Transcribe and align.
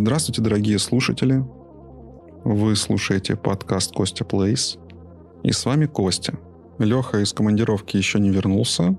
Здравствуйте, 0.00 0.42
дорогие 0.42 0.78
слушатели. 0.78 1.44
Вы 2.44 2.76
слушаете 2.76 3.34
подкаст 3.34 3.90
Костя 3.92 4.24
Плейс. 4.24 4.78
И 5.42 5.50
с 5.50 5.66
вами 5.66 5.86
Костя. 5.86 6.34
Леха 6.78 7.18
из 7.18 7.32
командировки 7.32 7.96
еще 7.96 8.20
не 8.20 8.30
вернулся. 8.30 8.96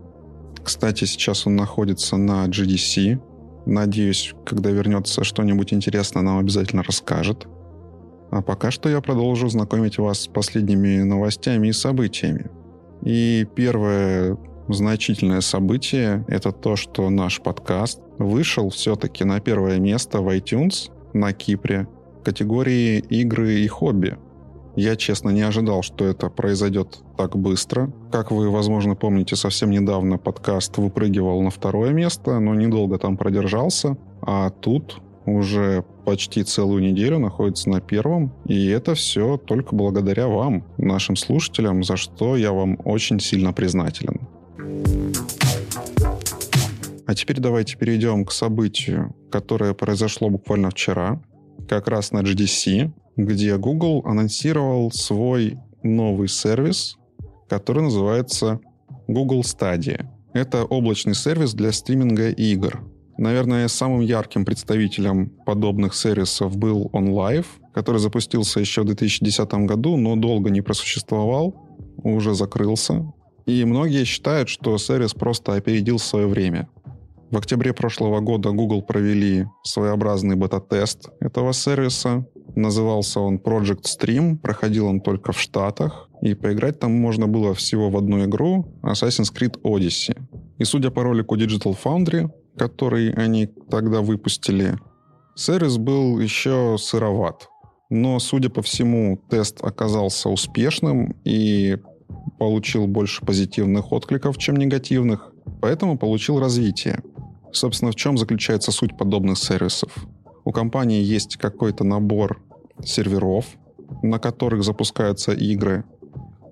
Кстати, 0.62 1.06
сейчас 1.06 1.48
он 1.48 1.56
находится 1.56 2.18
на 2.18 2.46
GDC. 2.48 3.18
Надеюсь, 3.66 4.34
когда 4.46 4.72
вернется 4.72 5.24
что-нибудь 5.24 5.72
интересное, 5.72 6.22
нам 6.22 6.38
обязательно 6.38 6.84
расскажет. 6.84 7.48
А 8.30 8.42
пока 8.42 8.70
что 8.70 8.90
я 8.90 9.00
продолжу 9.00 9.48
знакомить 9.48 10.00
вас 10.00 10.24
с 10.24 10.28
последними 10.28 11.02
новостями 11.04 11.70
и 11.70 11.72
событиями. 11.72 12.52
И 13.04 13.48
первое 13.56 14.38
значительное 14.68 15.40
событие— 15.40 16.26
это 16.28 16.52
то, 16.52 16.76
что 16.76 17.10
наш 17.10 17.40
подкаст 17.40 18.02
вышел 18.20 18.70
все-таки 18.70 19.24
на 19.24 19.40
первое 19.40 19.80
место 19.80 20.22
в 20.22 20.30
iTunes 20.30 20.92
на 21.14 21.34
Кипре 21.34 21.88
в 22.22 22.24
категории 22.24 23.00
«Игры 23.00 23.56
и 23.62 23.68
хобби». 23.68 24.18
Я, 24.76 24.96
честно, 24.96 25.32
не 25.32 25.42
ожидал, 25.42 25.82
что 25.82 26.06
это 26.06 26.30
произойдет 26.30 27.00
так 27.18 27.36
быстро. 27.36 27.92
Как 28.12 28.32
вы, 28.32 28.50
возможно, 28.50 28.96
помните, 28.96 29.36
совсем 29.36 29.72
недавно 29.72 30.18
подкаст 30.18 30.78
выпрыгивал 30.78 31.42
на 31.42 31.50
второе 31.50 31.92
место, 31.92 32.40
но 32.40 32.54
недолго 32.54 32.98
там 32.98 33.18
продержался. 33.18 33.98
А 34.22 34.52
тут 34.52 35.02
уже 35.26 35.84
почти 36.06 36.44
целую 36.44 36.82
неделю 36.82 37.20
находится 37.20 37.70
на 37.70 37.82
первом. 37.82 38.32
И 38.46 38.68
это 38.68 38.96
все 38.96 39.38
только 39.38 39.76
благодаря 39.76 40.28
вам, 40.28 40.64
нашим 40.78 41.16
слушателям, 41.16 41.84
за 41.84 41.98
что 41.98 42.38
я 42.38 42.52
вам 42.52 42.78
очень 42.86 43.20
сильно 43.20 43.54
признателен. 43.54 44.28
А 47.10 47.16
теперь 47.16 47.40
давайте 47.40 47.76
перейдем 47.76 48.24
к 48.24 48.32
событию, 48.32 49.16
которое 49.32 49.74
произошло 49.74 50.30
буквально 50.30 50.70
вчера, 50.70 51.20
как 51.68 51.88
раз 51.88 52.12
на 52.12 52.20
GDC, 52.20 52.92
где 53.18 53.58
Google 53.58 54.04
анонсировал 54.06 54.92
свой 54.92 55.58
новый 55.82 56.28
сервис, 56.28 56.98
который 57.50 57.82
называется 57.82 58.60
Google 59.08 59.42
Stadia. 59.42 60.06
Это 60.34 60.66
облачный 60.66 61.16
сервис 61.16 61.56
для 61.56 61.72
стриминга 61.72 62.30
игр. 62.30 62.80
Наверное, 63.18 63.68
самым 63.70 64.02
ярким 64.02 64.46
представителем 64.46 65.32
подобных 65.48 65.96
сервисов 65.96 66.58
был 66.58 66.92
OnLive, 66.94 67.48
который 67.74 67.98
запустился 67.98 68.60
еще 68.60 68.84
в 68.84 68.86
2010 68.86 69.52
году, 69.66 69.98
но 69.98 70.16
долго 70.16 70.52
не 70.52 70.62
просуществовал, 70.62 71.56
уже 72.04 72.36
закрылся. 72.36 73.12
И 73.48 73.66
многие 73.66 74.04
считают, 74.04 74.48
что 74.48 74.78
сервис 74.78 75.16
просто 75.16 75.56
опередил 75.56 75.98
свое 75.98 76.28
время. 76.28 76.70
В 77.32 77.38
октябре 77.38 77.74
прошлого 77.74 78.22
года 78.22 78.50
Google 78.50 78.82
провели 78.82 79.46
своеобразный 79.64 80.36
бета-тест 80.36 81.10
этого 81.20 81.54
сервиса. 81.54 82.26
Назывался 82.56 83.20
он 83.20 83.38
Project 83.38 83.84
Stream, 83.84 84.38
проходил 84.38 84.88
он 84.88 85.00
только 85.00 85.32
в 85.32 85.40
Штатах, 85.40 86.10
и 86.24 86.34
поиграть 86.34 86.80
там 86.80 86.92
можно 86.92 87.28
было 87.28 87.54
всего 87.54 87.92
в 87.92 87.98
одну 87.98 88.26
игру 88.26 88.74
Assassin's 88.82 89.32
Creed 89.32 89.62
Odyssey. 89.62 90.20
И 90.58 90.64
судя 90.64 90.90
по 90.90 91.04
ролику 91.04 91.38
Digital 91.38 91.78
Foundry, 91.84 92.32
который 92.58 93.12
они 93.14 93.46
тогда 93.70 94.02
выпустили, 94.02 94.80
сервис 95.36 95.78
был 95.78 96.20
еще 96.20 96.78
сыроват. 96.80 97.48
Но, 97.92 98.18
судя 98.18 98.50
по 98.50 98.64
всему, 98.64 99.22
тест 99.30 99.64
оказался 99.64 100.30
успешным 100.30 101.16
и 101.26 101.78
получил 102.40 102.88
больше 102.88 103.24
позитивных 103.24 103.92
откликов, 103.92 104.38
чем 104.38 104.56
негативных, 104.56 105.29
поэтому 105.62 105.98
получил 105.98 106.40
развитие. 106.40 107.00
Собственно, 107.52 107.92
в 107.92 107.96
чем 107.96 108.18
заключается 108.18 108.72
суть 108.72 108.98
подобных 108.98 109.38
сервисов? 109.38 109.96
У 110.46 110.52
компании 110.52 111.02
есть 111.02 111.38
какой-то 111.38 111.84
набор 111.84 112.42
серверов, 112.84 113.46
на 114.02 114.20
которых 114.20 114.64
запускаются 114.64 115.32
игры, 115.32 115.84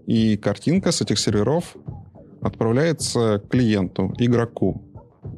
и 0.07 0.37
картинка 0.37 0.91
с 0.91 1.01
этих 1.01 1.19
серверов 1.19 1.75
отправляется 2.41 3.41
клиенту, 3.49 4.13
игроку. 4.17 4.81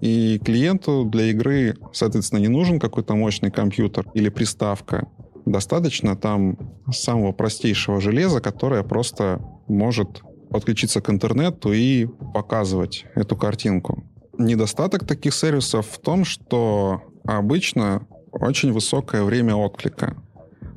И 0.02 0.40
клиенту 0.40 1.06
для 1.06 1.26
игры, 1.26 1.76
соответственно, 1.92 2.40
не 2.40 2.48
нужен 2.48 2.80
какой-то 2.80 3.16
мощный 3.16 3.50
компьютер 3.50 4.08
или 4.14 4.30
приставка. 4.30 5.08
Достаточно 5.46 6.16
там 6.16 6.58
самого 6.92 7.32
простейшего 7.32 8.00
железа, 8.00 8.42
которое 8.42 8.84
просто 8.84 9.42
может 9.68 10.22
подключиться 10.50 11.02
к 11.02 11.10
интернету 11.10 11.72
и 11.74 12.08
показывать 12.34 13.06
эту 13.16 13.36
картинку. 13.36 14.04
Недостаток 14.38 15.06
таких 15.06 15.34
сервисов 15.34 15.88
в 15.88 16.00
том, 16.00 16.26
что 16.26 17.02
обычно 17.26 18.08
очень 18.32 18.72
высокое 18.72 19.24
время 19.24 19.56
отклика. 19.56 20.16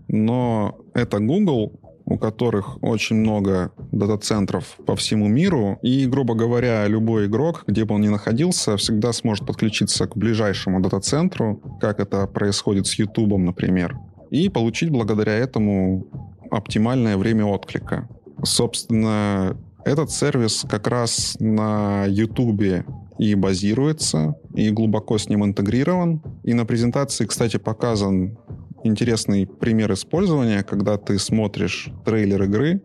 Но 0.09 0.78
это 0.94 1.21
Google, 1.21 1.72
у 2.05 2.19
которых 2.19 2.82
очень 2.82 3.16
много 3.16 3.72
дата-центров 3.93 4.77
по 4.87 4.97
всему 4.97 5.28
миру, 5.28 5.78
и, 5.82 6.06
грубо 6.06 6.34
говоря, 6.34 6.87
любой 6.88 7.27
игрок, 7.27 7.65
где 7.66 7.84
бы 7.84 7.94
он 7.94 8.03
ни 8.03 8.09
находился, 8.09 8.77
всегда 8.77 9.12
сможет 9.12 9.47
подключиться 9.47 10.06
к 10.06 10.16
ближайшему 10.16 10.81
дата-центру, 10.81 11.61
как 11.81 12.00
это 12.00 12.27
происходит 12.27 12.87
с 12.87 12.94
YouTube, 12.94 13.38
например, 13.38 13.97
и 14.31 14.49
получить 14.49 14.91
благодаря 14.91 15.32
этому 15.32 16.06
оптимальное 16.50 17.16
время 17.16 17.47
отклика. 17.47 18.09
Собственно, 18.44 19.56
этот 19.84 20.10
сервис 20.10 20.64
как 20.69 20.86
раз 20.86 21.36
на 21.41 22.06
YouTube 22.06 22.84
и 23.19 23.34
базируется, 23.34 24.36
и 24.54 24.70
глубоко 24.70 25.19
с 25.19 25.28
ним 25.28 25.44
интегрирован. 25.44 26.22
И 26.42 26.54
на 26.54 26.64
презентации, 26.64 27.26
кстати, 27.26 27.56
показан 27.56 28.38
интересный 28.84 29.47
пример 29.47 29.92
использования, 29.92 30.62
когда 30.62 30.97
ты 30.98 31.19
смотришь 31.19 31.91
трейлер 32.04 32.42
игры 32.44 32.82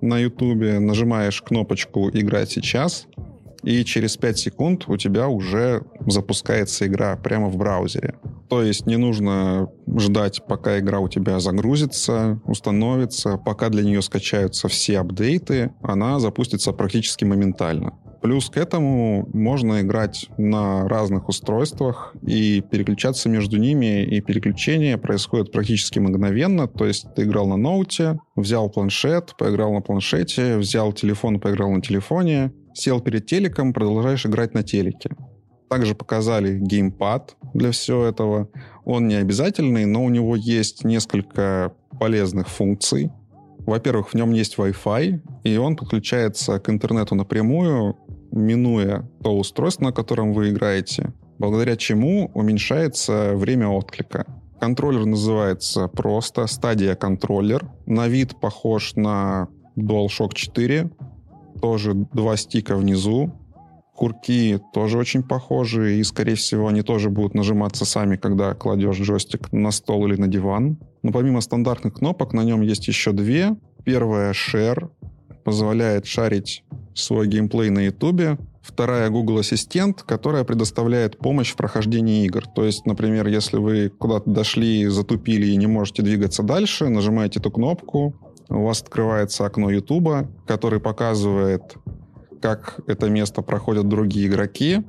на 0.00 0.18
YouTube, 0.18 0.80
нажимаешь 0.80 1.42
кнопочку 1.42 2.08
«Играть 2.10 2.50
сейчас», 2.50 3.06
и 3.62 3.84
через 3.84 4.16
5 4.16 4.38
секунд 4.38 4.84
у 4.88 4.96
тебя 4.96 5.28
уже 5.28 5.82
запускается 6.06 6.86
игра 6.86 7.16
прямо 7.16 7.48
в 7.48 7.56
браузере. 7.56 8.14
То 8.50 8.64
есть 8.64 8.84
не 8.84 8.96
нужно 8.96 9.70
ждать, 9.96 10.42
пока 10.46 10.80
игра 10.80 10.98
у 10.98 11.08
тебя 11.08 11.38
загрузится, 11.38 12.40
установится, 12.44 13.36
пока 13.38 13.68
для 13.68 13.84
нее 13.84 14.02
скачаются 14.02 14.66
все 14.66 14.98
апдейты, 14.98 15.72
она 15.82 16.18
запустится 16.18 16.72
практически 16.72 17.24
моментально. 17.24 17.94
Плюс 18.20 18.50
к 18.50 18.56
этому 18.56 19.28
можно 19.32 19.80
играть 19.80 20.26
на 20.36 20.86
разных 20.88 21.28
устройствах 21.28 22.12
и 22.26 22.60
переключаться 22.60 23.28
между 23.28 23.56
ними, 23.56 24.02
и 24.02 24.20
переключение 24.20 24.98
происходит 24.98 25.52
практически 25.52 26.00
мгновенно. 26.00 26.66
То 26.66 26.86
есть 26.86 27.06
ты 27.14 27.22
играл 27.22 27.46
на 27.46 27.56
ноуте, 27.56 28.18
взял 28.34 28.68
планшет, 28.68 29.34
поиграл 29.38 29.72
на 29.72 29.80
планшете, 29.80 30.58
взял 30.58 30.92
телефон, 30.92 31.38
поиграл 31.38 31.70
на 31.70 31.80
телефоне, 31.80 32.52
сел 32.74 33.00
перед 33.00 33.26
телеком, 33.26 33.72
продолжаешь 33.72 34.26
играть 34.26 34.54
на 34.54 34.64
телеке. 34.64 35.10
Также 35.70 35.94
показали 35.94 36.58
геймпад 36.58 37.36
для 37.54 37.70
всего 37.70 38.02
этого. 38.02 38.48
Он 38.84 39.06
не 39.06 39.14
обязательный, 39.14 39.86
но 39.86 40.04
у 40.04 40.08
него 40.08 40.34
есть 40.34 40.82
несколько 40.82 41.72
полезных 42.00 42.48
функций. 42.48 43.12
Во-первых, 43.66 44.08
в 44.08 44.14
нем 44.14 44.32
есть 44.32 44.56
Wi-Fi, 44.58 45.20
и 45.44 45.56
он 45.58 45.76
подключается 45.76 46.58
к 46.58 46.68
интернету 46.68 47.14
напрямую, 47.14 47.96
минуя 48.32 49.08
то 49.22 49.38
устройство, 49.38 49.84
на 49.84 49.92
котором 49.92 50.32
вы 50.32 50.50
играете, 50.50 51.14
благодаря 51.38 51.76
чему 51.76 52.32
уменьшается 52.34 53.34
время 53.36 53.68
отклика. 53.68 54.26
Контроллер 54.58 55.06
называется 55.06 55.86
просто 55.86 56.48
стадия 56.48 56.96
контроллер. 56.96 57.70
На 57.86 58.08
вид 58.08 58.40
похож 58.40 58.96
на 58.96 59.46
DualShock 59.76 60.34
4. 60.34 60.90
Тоже 61.62 61.94
два 61.94 62.36
стика 62.36 62.76
внизу. 62.76 63.32
Курки 64.00 64.58
тоже 64.72 64.96
очень 64.96 65.22
похожи, 65.22 65.98
и, 65.98 66.04
скорее 66.04 66.34
всего, 66.34 66.68
они 66.68 66.80
тоже 66.80 67.10
будут 67.10 67.34
нажиматься 67.34 67.84
сами, 67.84 68.16
когда 68.16 68.54
кладешь 68.54 68.98
джойстик 68.98 69.52
на 69.52 69.70
стол 69.72 70.06
или 70.06 70.16
на 70.16 70.26
диван. 70.26 70.78
Но 71.02 71.12
помимо 71.12 71.42
стандартных 71.42 71.92
кнопок, 71.92 72.32
на 72.32 72.42
нем 72.42 72.62
есть 72.62 72.88
еще 72.88 73.12
две. 73.12 73.56
Первая— 73.84 74.32
Share, 74.32 74.88
позволяет 75.44 76.06
шарить 76.06 76.64
свой 76.94 77.28
геймплей 77.28 77.68
на 77.68 77.80
YouTube. 77.80 78.40
Вторая 78.62 79.10
Google 79.10 79.40
Ассистент, 79.40 80.02
которая 80.02 80.44
предоставляет 80.44 81.18
помощь 81.18 81.52
в 81.52 81.56
прохождении 81.56 82.24
игр. 82.24 82.46
То 82.46 82.64
есть, 82.64 82.86
например, 82.86 83.26
если 83.26 83.58
вы 83.58 83.90
куда-то 83.90 84.30
дошли, 84.30 84.86
затупили 84.86 85.48
и 85.48 85.56
не 85.56 85.66
можете 85.66 86.00
двигаться 86.00 86.42
дальше, 86.42 86.88
нажимаете 86.88 87.38
эту 87.38 87.50
кнопку, 87.50 88.14
у 88.48 88.64
вас 88.64 88.80
открывается 88.80 89.44
окно 89.44 89.68
YouTube, 89.68 90.26
который 90.46 90.80
показывает, 90.80 91.76
как 92.40 92.80
это 92.86 93.08
место 93.08 93.42
проходят 93.42 93.88
другие 93.88 94.26
игроки. 94.26 94.82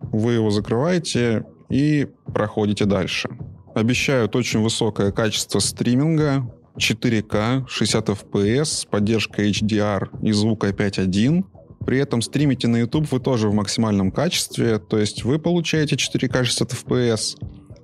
Вы 0.00 0.34
его 0.34 0.50
закрываете 0.50 1.44
и 1.68 2.08
проходите 2.32 2.84
дальше. 2.84 3.30
Обещают 3.74 4.36
очень 4.36 4.60
высокое 4.60 5.12
качество 5.12 5.58
стриминга, 5.58 6.46
4К, 6.76 7.66
60 7.68 8.08
FPS, 8.08 8.64
с 8.64 8.84
поддержкой 8.84 9.50
HDR 9.50 10.08
и 10.22 10.32
звука 10.32 10.68
5.1. 10.68 11.44
При 11.84 11.98
этом 11.98 12.22
стримите 12.22 12.68
на 12.68 12.76
YouTube 12.76 13.10
вы 13.10 13.20
тоже 13.20 13.48
в 13.48 13.54
максимальном 13.54 14.12
качестве, 14.12 14.78
то 14.78 14.98
есть 14.98 15.24
вы 15.24 15.38
получаете 15.38 15.96
4К 15.96 16.44
60 16.44 16.72
FPS, 16.72 17.36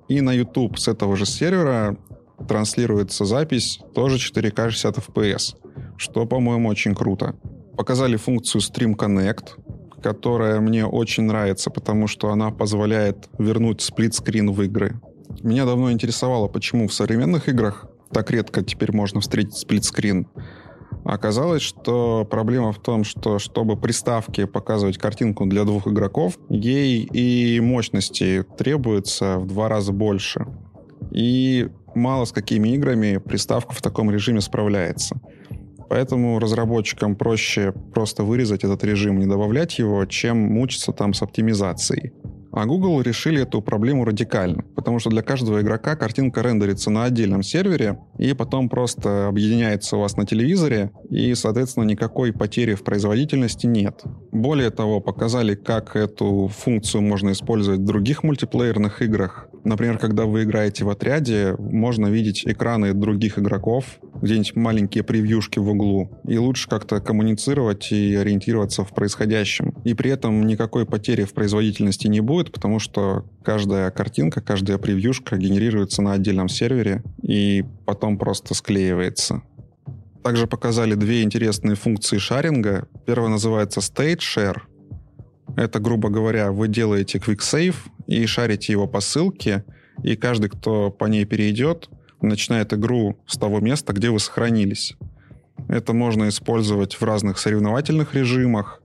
И 0.09 0.21
на 0.21 0.33
YouTube 0.33 0.79
с 0.79 0.89
этого 0.89 1.17
же 1.17 1.27
сервера 1.27 1.97
транслируется 2.47 3.25
запись 3.25 3.81
тоже 3.95 4.17
4К 4.17 4.71
60 4.71 4.99
FPS, 4.99 5.57
что, 5.97 6.27
по-моему, 6.27 6.69
очень 6.69 6.95
круто. 6.95 7.35
Показали 7.79 8.17
функцию 8.17 8.61
Stream 8.61 8.97
Connect, 8.97 9.51
которая 10.03 10.59
мне 10.59 10.85
очень 10.85 11.23
нравится, 11.23 11.71
потому 11.71 12.09
что 12.09 12.33
она 12.33 12.51
позволяет 12.51 13.29
вернуть 13.39 13.83
сплитскрин 13.83 14.51
в 14.51 14.61
игры. 14.63 15.01
Меня 15.45 15.65
давно 15.65 15.93
интересовало, 15.93 16.49
почему 16.49 16.89
в 16.89 16.93
современных 16.93 17.49
играх 17.49 17.87
так 18.13 18.33
редко 18.33 18.65
теперь 18.65 18.91
можно 18.91 19.21
встретить 19.21 19.55
сплитскрин. 19.55 20.27
Оказалось, 21.05 21.63
что 21.63 22.27
проблема 22.29 22.73
в 22.73 22.81
том, 22.81 23.05
что 23.05 23.39
чтобы 23.39 23.77
приставке 23.77 24.49
показывать 24.49 24.99
картинку 24.99 25.47
для 25.47 25.63
двух 25.63 25.87
игроков, 25.87 26.37
ей 26.49 27.05
и 27.05 27.61
мощности 27.61 28.45
требуется 28.59 29.39
в 29.39 29.47
два 29.47 29.69
раза 29.69 29.93
больше. 29.93 30.49
И 31.13 31.69
мало 31.95 32.25
с 32.25 32.33
какими 32.33 32.71
играми 32.71 33.19
приставка 33.19 33.73
в 33.73 33.81
таком 33.81 34.11
режиме 34.11 34.41
справляется. 34.41 35.21
Поэтому 35.89 36.39
разработчикам 36.39 37.17
проще 37.17 37.73
просто 37.95 38.23
вырезать 38.23 38.65
этот 38.65 38.85
режим, 38.85 39.19
не 39.19 39.27
добавлять 39.27 39.79
его, 39.79 40.05
чем 40.05 40.39
мучиться 40.39 40.93
там 40.93 41.15
с 41.15 41.23
оптимизацией. 41.23 42.13
А 42.59 42.67
Google 42.67 43.01
решили 43.03 43.43
эту 43.43 43.63
проблему 43.63 44.05
радикально, 44.05 44.65
потому 44.75 44.99
что 44.99 45.11
для 45.11 45.23
каждого 45.23 45.61
игрока 45.61 45.95
картинка 45.95 46.43
рендерится 46.43 46.91
на 46.91 47.05
отдельном 47.05 47.45
сервере 47.45 48.01
и 48.19 48.33
потом 48.33 48.69
просто 48.69 49.29
объединяется 49.29 49.97
у 49.97 50.01
вас 50.01 50.17
на 50.17 50.27
телевизоре, 50.27 50.91
и, 51.09 51.33
соответственно, 51.37 51.85
никакой 51.85 52.33
потери 52.33 52.75
в 52.75 52.83
производительности 52.83 53.67
нет. 53.67 54.03
Более 54.33 54.71
того, 54.71 55.01
показали, 55.01 55.55
как 55.55 55.95
эту 55.95 56.51
функцию 56.53 57.03
можно 57.03 57.31
использовать 57.31 57.79
в 57.79 57.85
других 57.85 58.25
мультиплеерных 58.25 59.03
играх. 59.03 59.49
Например, 59.63 59.99
когда 59.99 60.25
вы 60.25 60.45
играете 60.45 60.85
в 60.85 60.91
отряде, 60.91 61.55
можно 61.59 62.07
видеть 62.07 62.45
экраны 62.45 62.93
других 62.93 63.39
игроков, 63.39 63.85
где-нибудь 64.23 64.57
маленькие 64.57 65.05
превьюшки 65.05 65.59
в 65.59 65.69
углу, 65.69 66.11
и 66.27 66.39
лучше 66.39 66.69
как-то 66.69 67.01
коммуницировать 67.01 67.93
и 67.93 68.15
ориентироваться 68.17 68.85
в 68.85 68.95
происходящем. 68.95 69.75
И 69.85 69.95
при 69.95 70.11
этом 70.11 70.47
никакой 70.47 70.87
потери 70.87 71.25
в 71.25 71.35
производительности 71.35 72.07
не 72.07 72.21
будет, 72.21 72.48
потому 72.53 72.79
что 72.79 73.25
каждая 73.43 73.91
картинка, 73.91 74.41
каждая 74.41 74.79
превьюшка 74.79 75.37
генерируется 75.37 76.03
на 76.03 76.13
отдельном 76.13 76.49
сервере 76.49 77.03
и 77.23 77.65
потом 77.85 78.19
просто 78.19 78.55
склеивается. 78.55 79.43
Также 80.23 80.47
показали 80.47 80.95
две 80.95 81.23
интересные 81.23 81.75
функции 81.75 82.19
шаринга. 82.19 82.89
Первая 83.07 83.31
называется 83.31 83.81
State 83.81 84.19
Share. 84.19 84.61
Это, 85.57 85.79
грубо 85.79 86.09
говоря, 86.11 86.53
вы 86.53 86.69
делаете 86.69 87.19
Quick 87.19 87.39
Save 87.39 87.77
и 88.07 88.27
шарите 88.27 88.73
его 88.73 88.87
по 88.87 89.01
ссылке, 89.01 89.65
и 90.03 90.17
каждый, 90.17 90.51
кто 90.51 90.91
по 90.91 91.07
ней 91.07 91.25
перейдет, 91.25 91.89
начинает 92.21 92.73
игру 92.73 93.19
с 93.27 93.37
того 93.37 93.61
места, 93.61 93.93
где 93.93 94.11
вы 94.11 94.21
сохранились. 94.21 94.97
Это 95.69 95.93
можно 95.93 96.29
использовать 96.29 96.95
в 96.95 97.03
разных 97.03 97.39
соревновательных 97.39 98.15
режимах. 98.15 98.83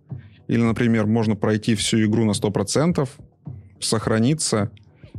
Или, 0.47 0.61
например, 0.61 1.05
можно 1.05 1.35
пройти 1.35 1.75
всю 1.75 2.03
игру 2.05 2.25
на 2.25 2.31
100%, 2.31 3.07
сохраниться 3.79 4.71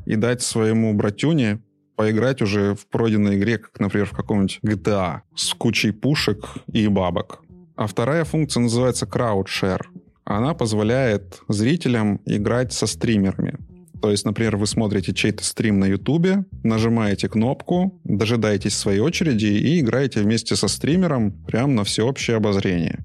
и 0.06 0.16
дать 0.16 0.42
своему 0.42 0.94
братюне 0.94 1.60
поиграть 1.96 2.42
уже 2.42 2.74
в 2.74 2.86
пройденной 2.88 3.36
игре, 3.36 3.58
как, 3.58 3.78
например, 3.78 4.06
в 4.06 4.16
каком-нибудь 4.16 4.60
GTA 4.64 5.20
с 5.34 5.54
кучей 5.54 5.92
пушек 5.92 6.44
и 6.72 6.88
бабок. 6.88 7.42
А 7.76 7.86
вторая 7.86 8.24
функция 8.24 8.60
называется 8.60 9.06
Crowd 9.06 9.46
Share. 9.46 9.82
Она 10.24 10.54
позволяет 10.54 11.40
зрителям 11.48 12.20
играть 12.24 12.72
со 12.72 12.86
стримерами. 12.86 13.58
То 14.00 14.10
есть, 14.10 14.24
например, 14.24 14.56
вы 14.56 14.66
смотрите 14.66 15.14
чей-то 15.14 15.42
стрим 15.44 15.80
на 15.80 15.86
Ютубе, 15.86 16.44
нажимаете 16.62 17.28
кнопку, 17.28 18.00
дожидаетесь 18.04 18.76
своей 18.76 19.00
очереди 19.00 19.46
и 19.46 19.80
играете 19.80 20.20
вместе 20.20 20.56
со 20.56 20.68
стримером 20.68 21.32
прямо 21.46 21.72
на 21.72 21.84
всеобщее 21.84 22.36
обозрение. 22.36 23.04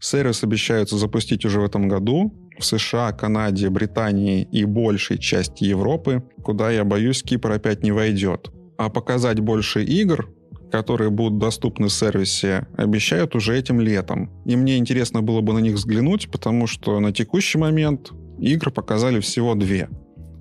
Сервис 0.00 0.44
обещаются 0.44 0.96
запустить 0.96 1.44
уже 1.44 1.60
в 1.60 1.64
этом 1.64 1.88
году 1.88 2.32
в 2.58 2.64
США, 2.64 3.12
Канаде, 3.12 3.70
Британии 3.70 4.42
и 4.50 4.64
большей 4.64 5.18
части 5.18 5.64
Европы, 5.64 6.22
куда, 6.42 6.70
я 6.70 6.84
боюсь, 6.84 7.22
Кипр 7.22 7.52
опять 7.52 7.82
не 7.82 7.92
войдет. 7.92 8.50
А 8.76 8.88
показать 8.88 9.40
больше 9.40 9.84
игр, 9.84 10.28
которые 10.70 11.10
будут 11.10 11.38
доступны 11.38 11.88
в 11.88 11.92
сервисе, 11.92 12.66
обещают 12.76 13.34
уже 13.34 13.58
этим 13.58 13.80
летом. 13.80 14.30
И 14.44 14.56
мне 14.56 14.76
интересно 14.76 15.22
было 15.22 15.40
бы 15.40 15.52
на 15.52 15.58
них 15.58 15.74
взглянуть, 15.74 16.30
потому 16.30 16.66
что 16.66 17.00
на 17.00 17.12
текущий 17.12 17.58
момент 17.58 18.12
игр 18.38 18.70
показали 18.70 19.20
всего 19.20 19.54
две. 19.54 19.88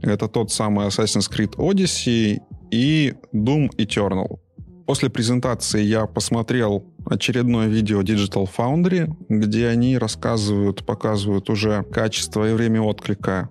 Это 0.02 0.28
тот 0.28 0.52
самый 0.52 0.88
Assassin's 0.88 1.32
Creed 1.32 1.56
Odyssey 1.56 2.40
и 2.72 3.14
Doom 3.34 3.70
Eternal. 3.78 4.40
После 4.88 5.10
презентации 5.10 5.84
я 5.84 6.06
посмотрел 6.06 6.86
очередное 7.06 7.68
видео 7.68 8.02
Digital 8.04 8.50
Foundry, 8.58 9.14
где 9.28 9.68
они 9.68 9.98
рассказывают, 9.98 10.86
показывают 10.86 11.50
уже 11.50 11.84
качество 11.84 12.50
и 12.50 12.54
время 12.54 12.82
отклика 12.82 13.50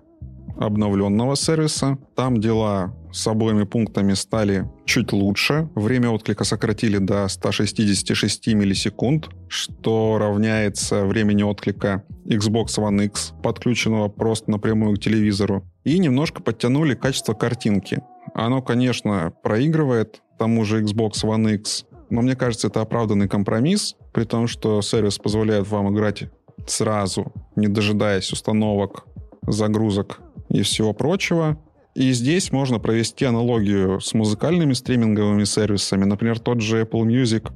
обновленного 0.59 1.35
сервиса. 1.35 1.99
Там 2.15 2.39
дела 2.39 2.95
с 3.13 3.27
обоими 3.27 3.65
пунктами 3.65 4.15
стали 4.15 4.67
чуть 4.85 5.13
лучше. 5.13 5.69
Время 5.75 6.09
отклика 6.09 6.43
сократили 6.43 6.97
до 6.97 7.27
166 7.27 8.47
миллисекунд, 8.47 9.29
что 9.47 10.17
равняется 10.19 11.05
времени 11.05 11.43
отклика 11.43 12.03
Xbox 12.25 12.79
One 12.79 13.05
X, 13.05 13.33
подключенного 13.43 14.09
просто 14.09 14.49
напрямую 14.49 14.95
к 14.95 14.99
телевизору. 14.99 15.63
И 15.83 15.99
немножко 15.99 16.41
подтянули 16.41 16.95
качество 16.95 17.35
картинки. 17.35 18.01
Оно, 18.33 18.63
конечно, 18.63 19.31
проигрывает 19.43 20.23
тому 20.37 20.63
же 20.65 20.83
Xbox 20.83 21.23
One 21.23 21.55
X, 21.55 21.85
но 22.09 22.21
мне 22.21 22.35
кажется, 22.35 22.67
это 22.67 22.81
оправданный 22.81 23.27
компромисс, 23.27 23.95
при 24.13 24.23
том, 24.23 24.47
что 24.47 24.81
сервис 24.81 25.17
позволяет 25.17 25.67
вам 25.67 25.93
играть 25.93 26.29
сразу, 26.65 27.31
не 27.55 27.67
дожидаясь 27.67 28.31
установок, 28.31 29.05
загрузок 29.45 30.21
и 30.49 30.61
всего 30.61 30.93
прочего. 30.93 31.57
И 31.95 32.11
здесь 32.11 32.51
можно 32.51 32.79
провести 32.79 33.25
аналогию 33.25 33.99
с 33.99 34.13
музыкальными 34.13 34.73
стриминговыми 34.73 35.45
сервисами. 35.45 36.05
Например, 36.05 36.39
тот 36.39 36.61
же 36.61 36.83
Apple 36.83 37.03
Music, 37.05 37.51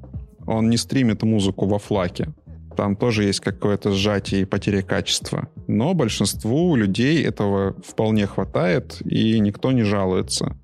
он 0.48 0.70
не 0.70 0.78
стримит 0.78 1.22
музыку 1.24 1.68
во 1.68 1.78
флаке. 1.78 2.34
Там 2.76 2.96
тоже 2.96 3.26
есть 3.26 3.42
какое-то 3.42 3.92
сжатие 3.92 4.42
и 4.42 4.46
потеря 4.46 4.82
качества. 4.82 5.50
Но 5.68 5.94
большинству 5.94 6.76
людей 6.76 7.24
этого 7.24 7.76
вполне 7.86 8.26
хватает, 8.26 8.98
и 9.06 9.40
никто 9.40 9.72
не 9.72 9.84
жалуется. 9.84 10.58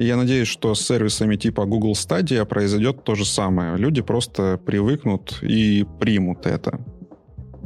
И 0.00 0.06
я 0.06 0.16
надеюсь, 0.16 0.48
что 0.48 0.74
с 0.74 0.80
сервисами 0.80 1.36
типа 1.36 1.66
Google 1.66 1.92
Stadia 1.92 2.46
произойдет 2.46 3.04
то 3.04 3.14
же 3.14 3.26
самое. 3.26 3.76
Люди 3.76 4.00
просто 4.00 4.58
привыкнут 4.64 5.42
и 5.42 5.84
примут 6.00 6.46
это. 6.46 6.80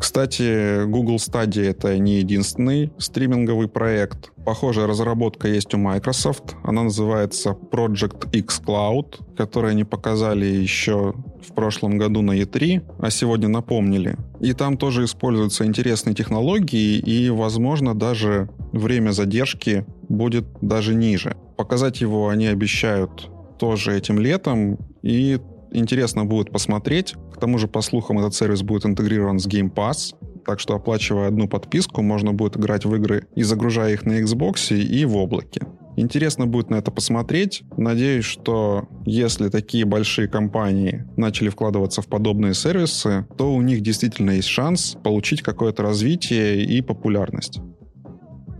Кстати, 0.00 0.84
Google 0.84 1.18
Stadia 1.18 1.62
это 1.70 1.96
не 1.96 2.18
единственный 2.18 2.92
стриминговый 2.98 3.68
проект. 3.68 4.32
Похожая 4.44 4.88
разработка 4.88 5.46
есть 5.46 5.74
у 5.74 5.78
Microsoft. 5.78 6.56
Она 6.64 6.82
называется 6.82 7.50
Project 7.50 8.28
X 8.32 8.62
Cloud, 8.66 9.36
которую 9.36 9.70
они 9.70 9.84
показали 9.84 10.46
еще 10.46 11.14
в 11.40 11.54
прошлом 11.54 11.98
году 11.98 12.20
на 12.22 12.32
E3, 12.32 12.82
а 12.98 13.10
сегодня 13.10 13.46
напомнили. 13.46 14.16
И 14.40 14.54
там 14.54 14.76
тоже 14.76 15.04
используются 15.04 15.66
интересные 15.66 16.16
технологии, 16.16 16.98
и, 16.98 17.30
возможно, 17.30 17.94
даже 17.94 18.48
время 18.72 19.12
задержки 19.12 19.86
будет 20.08 20.46
даже 20.60 20.96
ниже. 20.96 21.36
Показать 21.56 22.00
его 22.00 22.28
они 22.28 22.46
обещают 22.46 23.30
тоже 23.58 23.96
этим 23.96 24.18
летом, 24.18 24.78
и 25.02 25.38
интересно 25.72 26.24
будет 26.24 26.50
посмотреть. 26.50 27.14
К 27.32 27.38
тому 27.38 27.58
же, 27.58 27.68
по 27.68 27.80
слухам, 27.80 28.18
этот 28.18 28.34
сервис 28.34 28.62
будет 28.62 28.86
интегрирован 28.86 29.38
с 29.38 29.46
Game 29.46 29.72
Pass, 29.72 30.14
так 30.44 30.60
что, 30.60 30.74
оплачивая 30.74 31.28
одну 31.28 31.48
подписку, 31.48 32.02
можно 32.02 32.32
будет 32.32 32.56
играть 32.56 32.84
в 32.84 32.94
игры 32.94 33.26
и 33.34 33.42
загружая 33.42 33.92
их 33.92 34.04
на 34.04 34.20
Xbox 34.20 34.76
и 34.76 35.04
в 35.04 35.16
облаке. 35.16 35.62
Интересно 35.96 36.46
будет 36.46 36.70
на 36.70 36.76
это 36.76 36.90
посмотреть. 36.90 37.62
Надеюсь, 37.76 38.24
что 38.24 38.88
если 39.06 39.48
такие 39.48 39.84
большие 39.84 40.26
компании 40.26 41.04
начали 41.16 41.48
вкладываться 41.48 42.02
в 42.02 42.08
подобные 42.08 42.54
сервисы, 42.54 43.26
то 43.38 43.54
у 43.54 43.62
них 43.62 43.80
действительно 43.80 44.32
есть 44.32 44.48
шанс 44.48 44.96
получить 45.04 45.42
какое-то 45.42 45.82
развитие 45.82 46.64
и 46.64 46.82
популярность. 46.82 47.60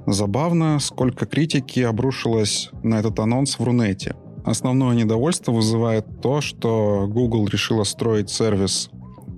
Забавно, 0.07 0.79
сколько 0.81 1.27
критики 1.27 1.81
обрушилось 1.81 2.71
на 2.83 2.99
этот 3.01 3.19
анонс 3.19 3.59
в 3.59 3.65
Рунете. 3.65 4.17
Основное 4.45 4.95
недовольство 4.95 5.53
вызывает 5.53 6.21
то, 6.21 6.43
что 6.43 7.07
Google 7.09 7.47
решила 7.47 7.85
строить 7.85 8.29
сервис 8.29 8.91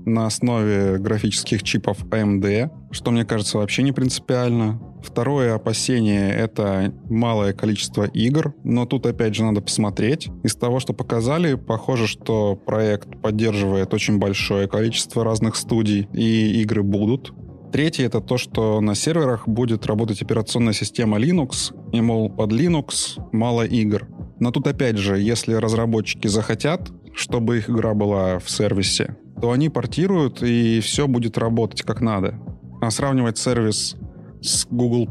на 0.05 0.27
основе 0.27 0.99
графических 0.99 1.63
чипов 1.63 2.05
AMD, 2.05 2.71
что 2.91 3.11
мне 3.11 3.25
кажется 3.25 3.59
вообще 3.59 3.83
не 3.83 3.93
принципиально. 3.93 4.81
Второе 5.03 5.55
опасение— 5.55 6.33
это 6.35 6.93
малое 7.09 7.53
количество 7.53 8.05
игр, 8.05 8.55
но 8.65 8.87
тут 8.87 9.07
опять 9.07 9.35
же 9.35 9.45
надо 9.45 9.61
посмотреть. 9.61 10.29
Из 10.43 10.57
того, 10.57 10.81
что 10.81 10.93
показали, 10.93 11.55
похоже, 11.55 12.07
что 12.07 12.57
проект 12.57 13.21
поддерживает 13.21 13.95
очень 13.95 14.19
большое 14.19 14.69
количество 14.69 15.23
разных 15.23 15.55
студий, 15.55 16.09
и 16.13 16.61
игры 16.63 16.83
будут. 16.83 17.33
Третье— 17.76 18.06
это 18.06 18.23
то, 18.23 18.38
что 18.38 18.80
на 18.80 18.95
серверах 18.95 19.47
будет 19.47 19.85
работать 19.85 20.23
операционная 20.23 20.73
система 20.73 21.18
Linux, 21.18 21.75
И, 21.92 22.00
мол, 22.00 22.30
под 22.30 22.50
Linux 22.50 23.21
мало 23.33 23.66
игр. 23.66 24.09
Но 24.40 24.50
тут 24.50 24.66
опять 24.66 24.97
же, 24.97 25.18
если 25.18 25.52
разработчики 25.52 26.26
захотят, 26.26 26.90
чтобы 27.12 27.59
их 27.59 27.68
игра 27.68 27.92
была 27.92 28.38
в 28.38 28.49
сервисе, 28.49 29.18
то 29.42 29.52
они 29.52 29.68
портируют, 29.68 30.42
и 30.42 30.80
все 30.80 31.06
будет 31.06 31.37
работать 31.37 31.83
как 31.83 32.00
надо. 32.00 32.40
А 32.80 32.90
сравнивать 32.90 33.37
сервис 33.37 33.97
с 34.40 34.66
Google+, 34.71 35.06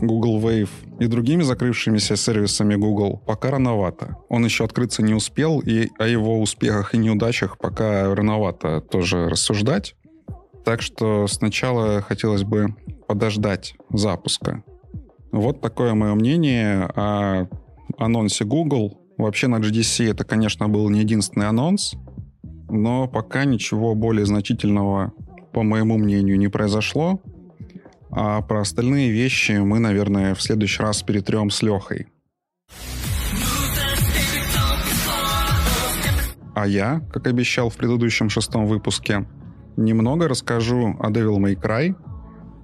Google 0.00 0.38
Wave 0.38 0.70
и 1.00 1.08
другими 1.08 1.42
закрывшимися 1.42 2.14
сервисами 2.14 2.76
Google 2.76 3.24
пока 3.26 3.50
рановато. 3.50 4.18
Он 4.28 4.44
еще 4.44 4.62
открыться 4.62 5.02
не 5.02 5.14
успел, 5.14 5.58
и 5.58 5.88
о 5.98 6.06
его 6.06 6.40
успехах 6.40 6.94
и 6.94 6.98
неудачах 6.98 7.58
пока 7.58 8.14
рановато 8.14 8.80
тоже 8.80 9.28
рассуждать. 9.28 9.96
Так 10.64 10.80
что 10.80 11.26
сначала 11.26 12.00
хотелось 12.00 12.42
бы 12.42 12.74
подождать 13.06 13.74
запуска. 13.90 14.64
Вот 15.30 15.60
такое 15.60 15.94
мое 15.94 16.14
мнение 16.14 16.84
о 16.94 17.48
анонсе 17.98 18.44
Google. 18.44 19.00
Вообще 19.18 19.46
на 19.46 19.56
GDC 19.56 20.10
это, 20.10 20.24
конечно, 20.24 20.68
был 20.68 20.88
не 20.88 21.00
единственный 21.00 21.48
анонс, 21.48 21.94
но 22.70 23.06
пока 23.06 23.44
ничего 23.44 23.94
более 23.94 24.26
значительного, 24.26 25.12
по 25.52 25.62
моему 25.62 25.98
мнению, 25.98 26.38
не 26.38 26.48
произошло. 26.48 27.20
А 28.10 28.40
про 28.42 28.60
остальные 28.60 29.10
вещи 29.10 29.52
мы, 29.52 29.80
наверное, 29.80 30.34
в 30.34 30.42
следующий 30.42 30.82
раз 30.82 31.02
перетрем 31.02 31.50
с 31.50 31.62
Лехой. 31.62 32.06
А 36.54 36.66
я, 36.66 37.00
как 37.12 37.26
обещал 37.26 37.68
в 37.68 37.76
предыдущем 37.76 38.30
шестом 38.30 38.66
выпуске, 38.66 39.26
немного 39.76 40.28
расскажу 40.28 40.96
о 40.98 41.10
Devil 41.10 41.38
May 41.38 41.54
Cry, 41.54 41.94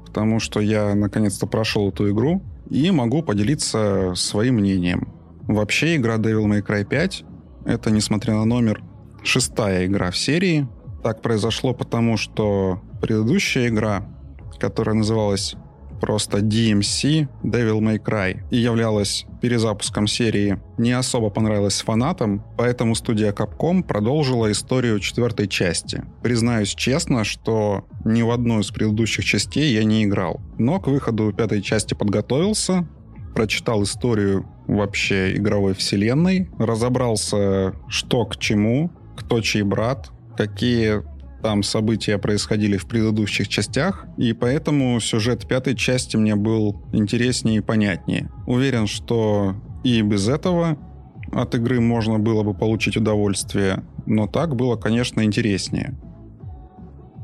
потому 0.07 0.41
что 0.41 0.61
я 0.61 0.95
наконец-то 0.95 1.47
прошел 1.47 1.89
эту 1.89 2.11
игру 2.11 2.43
и 2.69 2.91
могу 2.91 3.23
поделиться 3.23 4.13
своим 4.15 4.57
мнением. 4.57 5.13
Вообще 5.43 5.97
игра 5.97 6.17
Devil 6.17 6.47
May 6.47 6.65
Cry 6.67 6.85
5 6.85 7.25
это, 7.67 7.91
несмотря 7.91 8.35
на 8.35 8.45
номер, 8.45 8.83
шестая 9.23 9.87
игра 9.87 10.11
в 10.11 10.17
серии. 10.17 10.67
Так 11.03 11.23
произошло 11.23 11.75
потому, 11.75 12.17
что 12.17 12.81
предыдущая 13.01 13.69
игра 13.69 14.07
которая 14.61 14.95
называлась 14.95 15.57
просто 16.01 16.39
DMC 16.39 17.29
Devil 17.43 17.81
May 17.81 17.99
Cry 18.03 18.43
и 18.51 18.57
являлась 18.57 19.27
перезапуском 19.41 20.07
серии, 20.07 20.59
не 20.79 20.93
особо 20.93 21.31
понравилась 21.31 21.81
фанатам, 21.81 22.45
поэтому 22.57 22.95
студия 22.95 23.33
Capcom 23.33 23.83
продолжила 23.83 24.51
историю 24.51 24.99
четвертой 25.01 25.49
части. 25.49 26.05
Признаюсь 26.23 26.75
честно, 26.75 27.25
что 27.25 27.87
ни 28.05 28.23
в 28.23 28.31
одну 28.31 28.61
из 28.61 28.71
предыдущих 28.71 29.25
частей 29.25 29.73
я 29.73 29.85
не 29.85 30.05
играл, 30.05 30.41
но 30.59 30.81
к 30.81 30.89
выходу 30.89 31.33
пятой 31.33 31.63
части 31.63 31.95
подготовился, 31.95 32.89
прочитал 33.35 33.83
историю 33.83 34.47
вообще 34.67 35.37
игровой 35.37 35.75
вселенной, 35.75 36.51
разобрался, 36.59 37.75
что 37.89 38.25
к 38.27 38.37
чему, 38.37 38.91
кто 39.17 39.41
чей 39.41 39.63
брат, 39.63 40.11
какие 40.37 41.03
там 41.41 41.63
события 41.63 42.19
происходили 42.19 42.77
в 42.77 42.87
предыдущих 42.87 43.49
частях, 43.49 44.07
и 44.17 44.33
поэтому 44.33 45.01
сюжет 45.01 45.47
пятой 45.49 45.75
части 45.75 46.17
мне 46.17 46.37
был 46.37 46.83
интереснее 46.93 47.59
и 47.59 47.61
понятнее. 47.61 48.31
Уверен, 48.47 48.87
что 48.87 49.55
и 49.85 50.03
без 50.03 50.29
этого 50.29 50.79
от 51.33 51.55
игры 51.55 51.81
можно 51.81 52.19
было 52.19 52.43
бы 52.43 52.55
получить 52.55 52.97
удовольствие, 52.97 53.83
но 54.07 54.27
так 54.27 54.57
было, 54.57 54.77
конечно, 54.77 55.23
интереснее. 55.23 55.95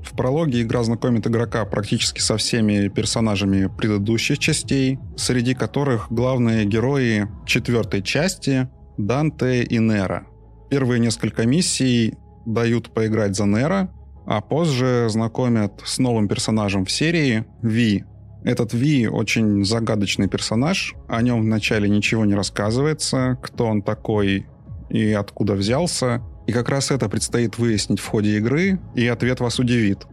В 0.05 0.17
прологе 0.17 0.63
игра 0.63 0.85
знакомит 0.85 1.27
игрока 1.27 1.65
практически 1.65 2.21
со 2.21 2.37
всеми 2.37 2.89
персонажами 2.89 3.69
предыдущих 3.77 4.39
частей, 4.39 5.01
среди 5.17 5.55
которых 5.55 6.07
главные 6.11 6.65
герои 6.65 7.29
четвертой 7.45 8.03
части— 8.03 8.69
Данте 8.99 9.63
и 9.65 9.79
Нера. 9.79 10.27
Первые 10.71 11.01
несколько 11.01 11.45
миссий 11.45 12.15
дают 12.47 12.91
поиграть 12.91 13.37
за 13.37 13.45
Нера, 13.45 13.91
а 14.27 14.41
позже 14.41 15.07
знакомят 15.09 15.83
с 15.85 15.99
новым 15.99 16.29
персонажем 16.29 16.85
в 16.85 16.91
серии 16.91 17.45
Ви. 17.63 18.05
Этот 18.45 18.75
Ви 18.75 19.09
очень 19.09 19.65
загадочный 19.65 20.29
персонаж, 20.29 20.95
о 21.09 21.23
нем 21.23 21.43
вначале 21.43 21.89
ничего 21.89 22.25
не 22.25 22.35
рассказывается, 22.35 23.39
кто 23.43 23.67
он 23.67 23.83
такой 23.83 24.47
и 24.91 25.13
откуда 25.13 25.55
взялся. 25.55 26.23
И 26.47 26.53
как 26.53 26.69
раз 26.69 26.91
это 26.91 27.09
предстоит 27.09 27.59
выяснить 27.59 27.99
в 27.99 28.07
ходе 28.07 28.37
игры, 28.37 28.79
и 28.95 29.07
ответ 29.07 29.41
вас 29.41 29.59
удивит. 29.59 30.07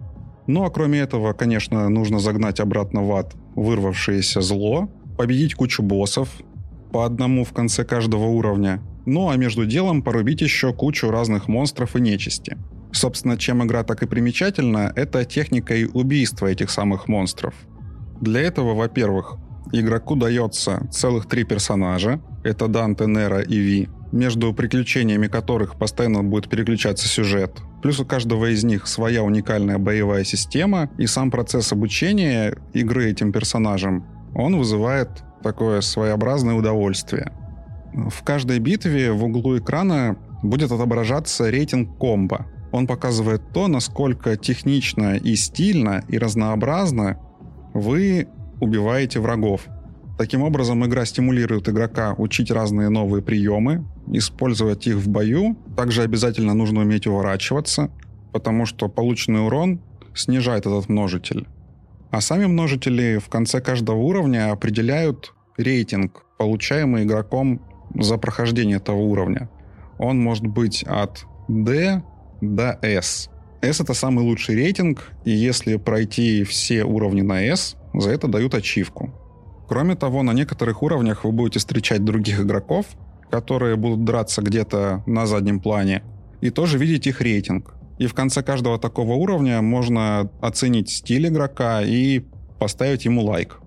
Ну 0.48 0.64
а 0.64 0.72
кроме 0.72 1.00
этого, 1.00 1.34
конечно, 1.34 1.90
нужно 1.90 2.20
загнать 2.20 2.60
обратно 2.60 3.04
в 3.04 3.12
ад 3.12 3.36
вырвавшееся 3.56 4.42
зло, 4.42 4.90
победить 5.16 5.54
кучу 5.54 5.84
боссов, 5.84 6.30
по 6.92 7.06
одному 7.06 7.44
в 7.44 7.54
конце 7.54 7.84
каждого 7.84 8.26
уровня, 8.26 8.82
ну 9.06 9.30
а 9.30 9.36
между 9.36 9.66
делом 9.66 10.02
порубить 10.02 10.42
еще 10.42 10.74
кучу 10.74 11.10
разных 11.10 11.48
монстров 11.48 11.96
и 11.96 12.02
нечисти. 12.02 12.58
Собственно, 12.94 13.38
чем 13.38 13.64
игра 13.64 13.84
так 13.84 14.04
и 14.04 14.08
примечательна, 14.08 14.94
это 14.96 15.26
техникой 15.26 15.90
убийства 15.92 16.48
этих 16.48 16.70
самых 16.70 17.08
монстров. 17.08 17.56
Для 18.22 18.42
этого, 18.42 18.76
во-первых, 18.76 19.38
игроку 19.72 20.16
дается 20.16 20.88
целых 20.92 21.26
три 21.26 21.44
персонажа. 21.44 22.22
Это 22.44 22.68
Данте, 22.68 23.06
Нера 23.08 23.42
и 23.42 23.58
Ви, 23.58 23.90
между 24.12 24.54
приключениями 24.54 25.28
которых 25.28 25.76
постоянно 25.78 26.24
будет 26.24 26.50
переключаться 26.50 27.08
сюжет. 27.08 27.62
Плюс 27.82 28.00
у 28.00 28.06
каждого 28.06 28.46
из 28.46 28.64
них 28.64 28.88
своя 28.88 29.24
уникальная 29.24 29.80
боевая 29.80 30.24
система, 30.24 30.90
и 31.00 31.08
сам 31.08 31.32
процесс 31.32 31.74
обучения 31.74 32.56
игры 32.74 33.10
этим 33.10 33.32
персонажам, 33.32 34.06
он 34.36 34.56
вызывает 34.56 35.10
такое 35.42 35.82
своеобразное 35.82 36.54
удовольствие. 36.54 37.34
В 37.94 38.24
каждой 38.24 38.60
битве 38.60 39.12
в 39.12 39.24
углу 39.24 39.58
экрана 39.58 40.16
будет 40.44 40.72
отображаться 40.72 41.50
рейтинг 41.50 41.98
комбо. 41.98 42.46
Он 42.74 42.88
показывает 42.88 43.44
то, 43.54 43.68
насколько 43.68 44.36
технично 44.36 45.16
и 45.16 45.36
стильно 45.36 46.04
и 46.08 46.18
разнообразно 46.18 47.20
вы 47.76 48.28
убиваете 48.60 49.20
врагов. 49.20 49.68
Таким 50.18 50.42
образом, 50.42 50.84
игра 50.84 51.06
стимулирует 51.06 51.70
игрока 51.70 52.16
учить 52.18 52.50
разные 52.50 52.90
новые 52.90 53.22
приемы, 53.22 53.86
использовать 54.12 54.88
их 54.88 54.96
в 54.96 55.08
бою. 55.08 55.56
Также 55.78 56.02
обязательно 56.02 56.56
нужно 56.56 56.82
уметь 56.82 57.06
уворачиваться, 57.06 57.92
потому 58.32 58.66
что 58.66 58.90
полученный 58.90 59.46
урон 59.46 59.80
снижает 60.16 60.66
этот 60.66 60.90
множитель. 60.90 61.48
А 62.10 62.22
сами 62.22 62.48
множители 62.48 63.20
в 63.24 63.30
конце 63.30 63.62
каждого 63.62 63.98
уровня 63.98 64.52
определяют 64.52 65.36
рейтинг, 65.58 66.26
получаемый 66.40 67.04
игроком 67.04 67.62
за 67.94 68.18
прохождение 68.18 68.78
этого 68.78 68.98
уровня. 68.98 69.48
Он 70.00 70.20
может 70.20 70.48
быть 70.48 70.84
от 70.88 71.28
D 71.48 72.02
до 72.44 72.78
S. 72.82 73.30
S 73.62 73.80
это 73.80 73.94
самый 73.94 74.24
лучший 74.26 74.56
рейтинг, 74.56 75.12
и 75.24 75.32
если 75.32 75.78
пройти 75.78 76.44
все 76.44 76.84
уровни 76.84 77.22
на 77.22 77.42
S, 77.44 77.78
за 77.94 78.12
это 78.12 78.28
дают 78.28 78.54
ачивку. 78.54 79.14
Кроме 79.68 79.96
того, 79.96 80.24
на 80.24 80.34
некоторых 80.34 80.84
уровнях 80.84 81.24
вы 81.24 81.32
будете 81.32 81.60
встречать 81.60 82.04
других 82.04 82.42
игроков, 82.42 82.86
которые 83.32 83.76
будут 83.78 84.04
драться 84.04 84.42
где-то 84.42 85.04
на 85.06 85.26
заднем 85.26 85.60
плане, 85.60 86.04
и 86.42 86.50
тоже 86.50 86.78
видеть 86.78 87.08
их 87.08 87.22
рейтинг. 87.22 87.74
И 88.00 88.08
в 88.08 88.14
конце 88.14 88.44
каждого 88.44 88.78
такого 88.78 89.14
уровня 89.14 89.62
можно 89.62 90.30
оценить 90.42 90.90
стиль 90.90 91.28
игрока 91.28 91.82
и 91.82 92.22
поставить 92.60 93.06
ему 93.06 93.24
лайк. 93.24 93.60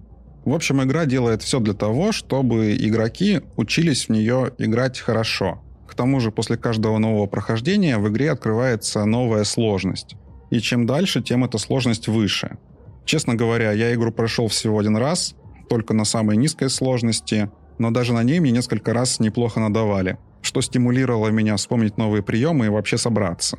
В 0.44 0.52
общем, 0.52 0.82
игра 0.82 1.06
делает 1.06 1.42
все 1.42 1.58
для 1.58 1.74
того, 1.74 2.12
чтобы 2.12 2.76
игроки 2.76 3.40
учились 3.56 4.06
в 4.06 4.12
нее 4.12 4.52
играть 4.58 4.98
хорошо– 4.98 5.62
тому 5.96 6.20
же 6.20 6.30
после 6.30 6.56
каждого 6.56 6.98
нового 6.98 7.26
прохождения 7.26 7.98
в 7.98 8.08
игре 8.08 8.30
открывается 8.30 9.04
новая 9.04 9.44
сложность. 9.44 10.16
И 10.50 10.60
чем 10.60 10.86
дальше, 10.86 11.22
тем 11.22 11.44
эта 11.44 11.58
сложность 11.58 12.06
выше. 12.08 12.58
Честно 13.04 13.34
говоря, 13.34 13.72
я 13.72 13.94
игру 13.94 14.12
прошел 14.12 14.48
всего 14.48 14.78
один 14.78 14.96
раз, 14.96 15.34
только 15.68 15.94
на 15.94 16.04
самой 16.04 16.36
низкой 16.36 16.70
сложности, 16.70 17.50
но 17.78 17.90
даже 17.90 18.12
на 18.12 18.22
ней 18.22 18.40
мне 18.40 18.52
несколько 18.52 18.92
раз 18.92 19.20
неплохо 19.20 19.60
надавали, 19.60 20.18
что 20.42 20.60
стимулировало 20.60 21.28
меня 21.28 21.56
вспомнить 21.56 21.98
новые 21.98 22.22
приемы 22.22 22.66
и 22.66 22.68
вообще 22.68 22.98
собраться. 22.98 23.58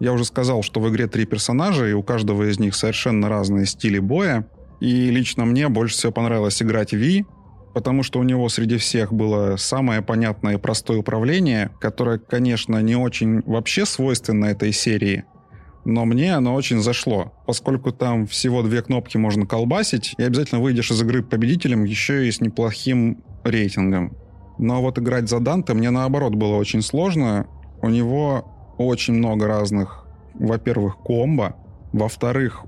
Я 0.00 0.12
уже 0.12 0.24
сказал, 0.24 0.62
что 0.62 0.80
в 0.80 0.88
игре 0.90 1.06
три 1.06 1.26
персонажа, 1.26 1.86
и 1.86 1.92
у 1.92 2.02
каждого 2.02 2.50
из 2.50 2.58
них 2.58 2.74
совершенно 2.74 3.28
разные 3.28 3.66
стили 3.66 4.00
боя, 4.00 4.48
и 4.80 5.10
лично 5.10 5.44
мне 5.44 5.68
больше 5.68 5.94
всего 5.94 6.12
понравилось 6.12 6.60
играть 6.60 6.92
Ви, 6.92 7.24
потому 7.74 8.02
что 8.02 8.18
у 8.18 8.22
него 8.22 8.48
среди 8.48 8.76
всех 8.76 9.12
было 9.12 9.56
самое 9.56 10.02
понятное 10.02 10.54
и 10.54 10.58
простое 10.58 10.98
управление, 10.98 11.70
которое, 11.80 12.18
конечно, 12.18 12.80
не 12.80 12.96
очень 12.96 13.42
вообще 13.42 13.86
свойственно 13.86 14.46
этой 14.46 14.72
серии, 14.72 15.24
но 15.84 16.04
мне 16.04 16.34
оно 16.34 16.54
очень 16.54 16.80
зашло, 16.80 17.32
поскольку 17.46 17.92
там 17.92 18.26
всего 18.26 18.62
две 18.62 18.82
кнопки 18.82 19.16
можно 19.16 19.46
колбасить, 19.46 20.14
и 20.16 20.22
обязательно 20.22 20.60
выйдешь 20.60 20.90
из 20.90 21.02
игры 21.02 21.22
победителем 21.22 21.84
еще 21.84 22.28
и 22.28 22.30
с 22.30 22.40
неплохим 22.40 23.22
рейтингом. 23.42 24.16
Но 24.58 24.80
вот 24.80 24.98
играть 24.98 25.28
за 25.28 25.40
Данте 25.40 25.74
мне 25.74 25.90
наоборот 25.90 26.34
было 26.34 26.54
очень 26.56 26.82
сложно. 26.82 27.48
У 27.80 27.88
него 27.88 28.74
очень 28.78 29.14
много 29.14 29.48
разных, 29.48 30.06
во-первых, 30.34 30.98
комбо, 30.98 31.56
во-вторых, 31.92 32.64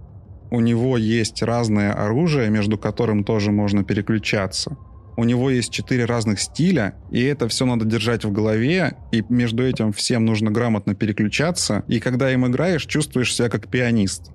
у 0.50 0.60
него 0.60 0.96
есть 0.96 1.42
разное 1.42 1.92
оружие, 1.92 2.50
между 2.50 2.78
которым 2.78 3.22
тоже 3.22 3.52
можно 3.52 3.84
переключаться. 3.84 4.76
У 5.16 5.24
него 5.24 5.50
есть 5.50 5.72
четыре 5.72 6.04
разных 6.04 6.40
стиля, 6.40 6.94
и 7.10 7.22
это 7.22 7.48
все 7.48 7.66
надо 7.66 7.84
держать 7.84 8.24
в 8.24 8.32
голове, 8.32 8.96
и 9.12 9.24
между 9.28 9.64
этим 9.64 9.92
всем 9.92 10.24
нужно 10.24 10.50
грамотно 10.50 10.94
переключаться, 10.94 11.84
и 11.88 12.00
когда 12.00 12.32
им 12.32 12.46
играешь, 12.46 12.86
чувствуешь 12.86 13.34
себя 13.34 13.48
как 13.48 13.68
пианист. 13.68 14.30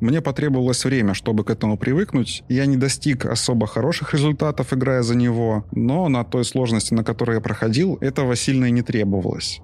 Мне 0.00 0.20
потребовалось 0.20 0.84
время, 0.84 1.14
чтобы 1.14 1.44
к 1.44 1.50
этому 1.50 1.78
привыкнуть. 1.78 2.42
Я 2.48 2.66
не 2.66 2.76
достиг 2.76 3.24
особо 3.24 3.68
хороших 3.68 4.14
результатов, 4.14 4.72
играя 4.72 5.02
за 5.02 5.14
него, 5.14 5.64
но 5.70 6.08
на 6.08 6.24
той 6.24 6.44
сложности, 6.44 6.92
на 6.92 7.04
которой 7.04 7.36
я 7.36 7.40
проходил, 7.40 7.98
этого 8.00 8.34
сильно 8.34 8.64
и 8.64 8.72
не 8.72 8.82
требовалось. 8.82 9.60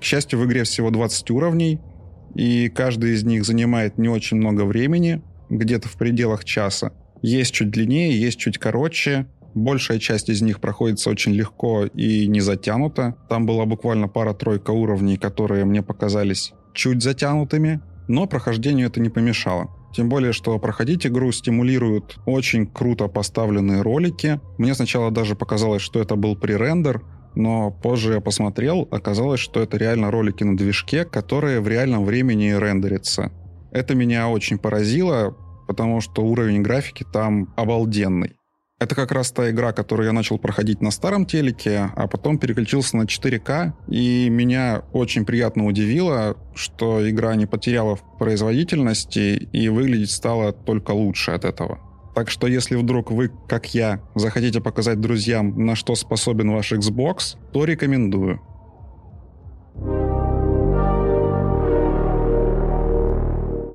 К 0.00 0.04
счастью, 0.04 0.38
в 0.38 0.46
игре 0.46 0.62
всего 0.62 0.90
20 0.90 1.30
уровней, 1.32 1.80
и 2.36 2.68
каждый 2.68 3.14
из 3.14 3.24
них 3.24 3.44
занимает 3.44 3.98
не 3.98 4.08
очень 4.08 4.36
много 4.36 4.64
времени, 4.64 5.20
где-то 5.50 5.88
в 5.88 5.96
пределах 5.96 6.44
часа. 6.44 6.92
Есть 7.20 7.52
чуть 7.52 7.70
длиннее, 7.70 8.20
есть 8.20 8.38
чуть 8.38 8.58
короче. 8.58 9.26
Большая 9.54 9.98
часть 9.98 10.28
из 10.28 10.42
них 10.42 10.60
проходится 10.60 11.10
очень 11.10 11.32
легко 11.32 11.84
и 11.86 12.26
не 12.26 12.40
затянута. 12.40 13.16
Там 13.28 13.46
была 13.46 13.66
буквально 13.66 14.08
пара-тройка 14.08 14.70
уровней, 14.70 15.18
которые 15.18 15.64
мне 15.64 15.82
показались 15.82 16.52
чуть 16.72 17.02
затянутыми, 17.02 17.80
но 18.08 18.26
прохождению 18.26 18.88
это 18.88 19.00
не 19.00 19.10
помешало. 19.10 19.70
Тем 19.94 20.08
более, 20.08 20.32
что 20.32 20.58
проходить 20.58 21.06
игру 21.06 21.30
стимулируют 21.32 22.18
очень 22.24 22.66
круто 22.66 23.08
поставленные 23.08 23.82
ролики. 23.82 24.40
Мне 24.56 24.74
сначала 24.74 25.10
даже 25.10 25.36
показалось, 25.36 25.82
что 25.82 26.00
это 26.00 26.16
был 26.16 26.34
пререндер, 26.34 27.02
но 27.34 27.70
позже 27.70 28.14
я 28.14 28.20
посмотрел, 28.20 28.88
оказалось, 28.90 29.40
что 29.40 29.60
это 29.60 29.76
реально 29.76 30.10
ролики 30.10 30.44
на 30.44 30.56
движке, 30.56 31.04
которые 31.04 31.60
в 31.60 31.68
реальном 31.68 32.04
времени 32.04 32.50
рендерятся. 32.50 33.32
Это 33.70 33.94
меня 33.94 34.28
очень 34.28 34.58
поразило, 34.58 35.36
потому 35.66 36.00
что 36.00 36.22
уровень 36.22 36.62
графики 36.62 37.04
там 37.10 37.52
обалденный. 37.56 38.36
Это 38.82 38.96
как 38.96 39.12
раз 39.12 39.30
та 39.30 39.48
игра, 39.48 39.72
которую 39.72 40.08
я 40.08 40.12
начал 40.12 40.38
проходить 40.38 40.80
на 40.80 40.90
старом 40.90 41.24
телеке, 41.24 41.92
а 41.94 42.08
потом 42.08 42.36
переключился 42.36 42.96
на 42.96 43.04
4К, 43.04 43.74
и 43.86 44.28
меня 44.28 44.82
очень 44.92 45.24
приятно 45.24 45.66
удивило, 45.66 46.36
что 46.56 47.08
игра 47.08 47.36
не 47.36 47.46
потеряла 47.46 47.94
в 47.94 48.02
производительности 48.18 49.48
и 49.52 49.68
выглядеть 49.68 50.10
стала 50.10 50.52
только 50.52 50.90
лучше 50.90 51.30
от 51.30 51.44
этого. 51.44 51.78
Так 52.16 52.28
что 52.28 52.48
если 52.48 52.74
вдруг 52.74 53.12
вы, 53.12 53.30
как 53.46 53.72
я, 53.72 54.00
захотите 54.16 54.60
показать 54.60 55.00
друзьям, 55.00 55.64
на 55.64 55.76
что 55.76 55.94
способен 55.94 56.50
ваш 56.50 56.72
Xbox, 56.72 57.36
то 57.52 57.64
рекомендую. 57.64 58.40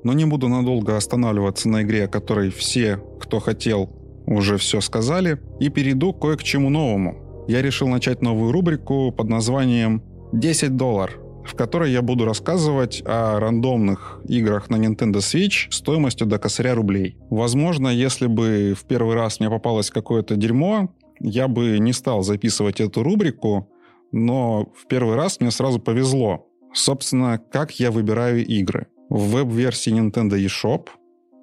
Но 0.04 0.12
не 0.12 0.26
буду 0.26 0.48
надолго 0.48 0.98
останавливаться 0.98 1.70
на 1.70 1.82
игре, 1.82 2.04
о 2.04 2.08
которой 2.08 2.50
все, 2.50 2.98
кто 3.20 3.40
хотел, 3.40 3.90
уже 4.28 4.56
все 4.58 4.80
сказали, 4.80 5.40
и 5.58 5.68
перейду 5.68 6.12
кое 6.12 6.36
к 6.36 6.42
чему 6.42 6.70
новому. 6.70 7.46
Я 7.48 7.62
решил 7.62 7.88
начать 7.88 8.22
новую 8.22 8.52
рубрику 8.52 9.10
под 9.10 9.28
названием 9.28 10.02
«10 10.32 10.68
доллар», 10.70 11.18
в 11.44 11.54
которой 11.54 11.90
я 11.90 12.02
буду 12.02 12.26
рассказывать 12.26 13.02
о 13.06 13.40
рандомных 13.40 14.20
играх 14.28 14.68
на 14.68 14.76
Nintendo 14.76 15.16
Switch 15.16 15.70
стоимостью 15.70 16.26
до 16.26 16.38
косаря 16.38 16.74
рублей. 16.74 17.16
Возможно, 17.30 17.88
если 17.88 18.26
бы 18.26 18.74
в 18.78 18.84
первый 18.84 19.14
раз 19.14 19.40
мне 19.40 19.48
попалось 19.48 19.90
какое-то 19.90 20.36
дерьмо, 20.36 20.94
я 21.20 21.48
бы 21.48 21.78
не 21.78 21.94
стал 21.94 22.22
записывать 22.22 22.80
эту 22.80 23.02
рубрику, 23.02 23.70
но 24.12 24.70
в 24.76 24.86
первый 24.88 25.16
раз 25.16 25.40
мне 25.40 25.50
сразу 25.50 25.80
повезло. 25.80 26.46
Собственно, 26.74 27.40
как 27.50 27.80
я 27.80 27.90
выбираю 27.90 28.44
игры. 28.44 28.88
В 29.08 29.30
веб-версии 29.32 29.90
Nintendo 29.90 30.38
eShop 30.38 30.88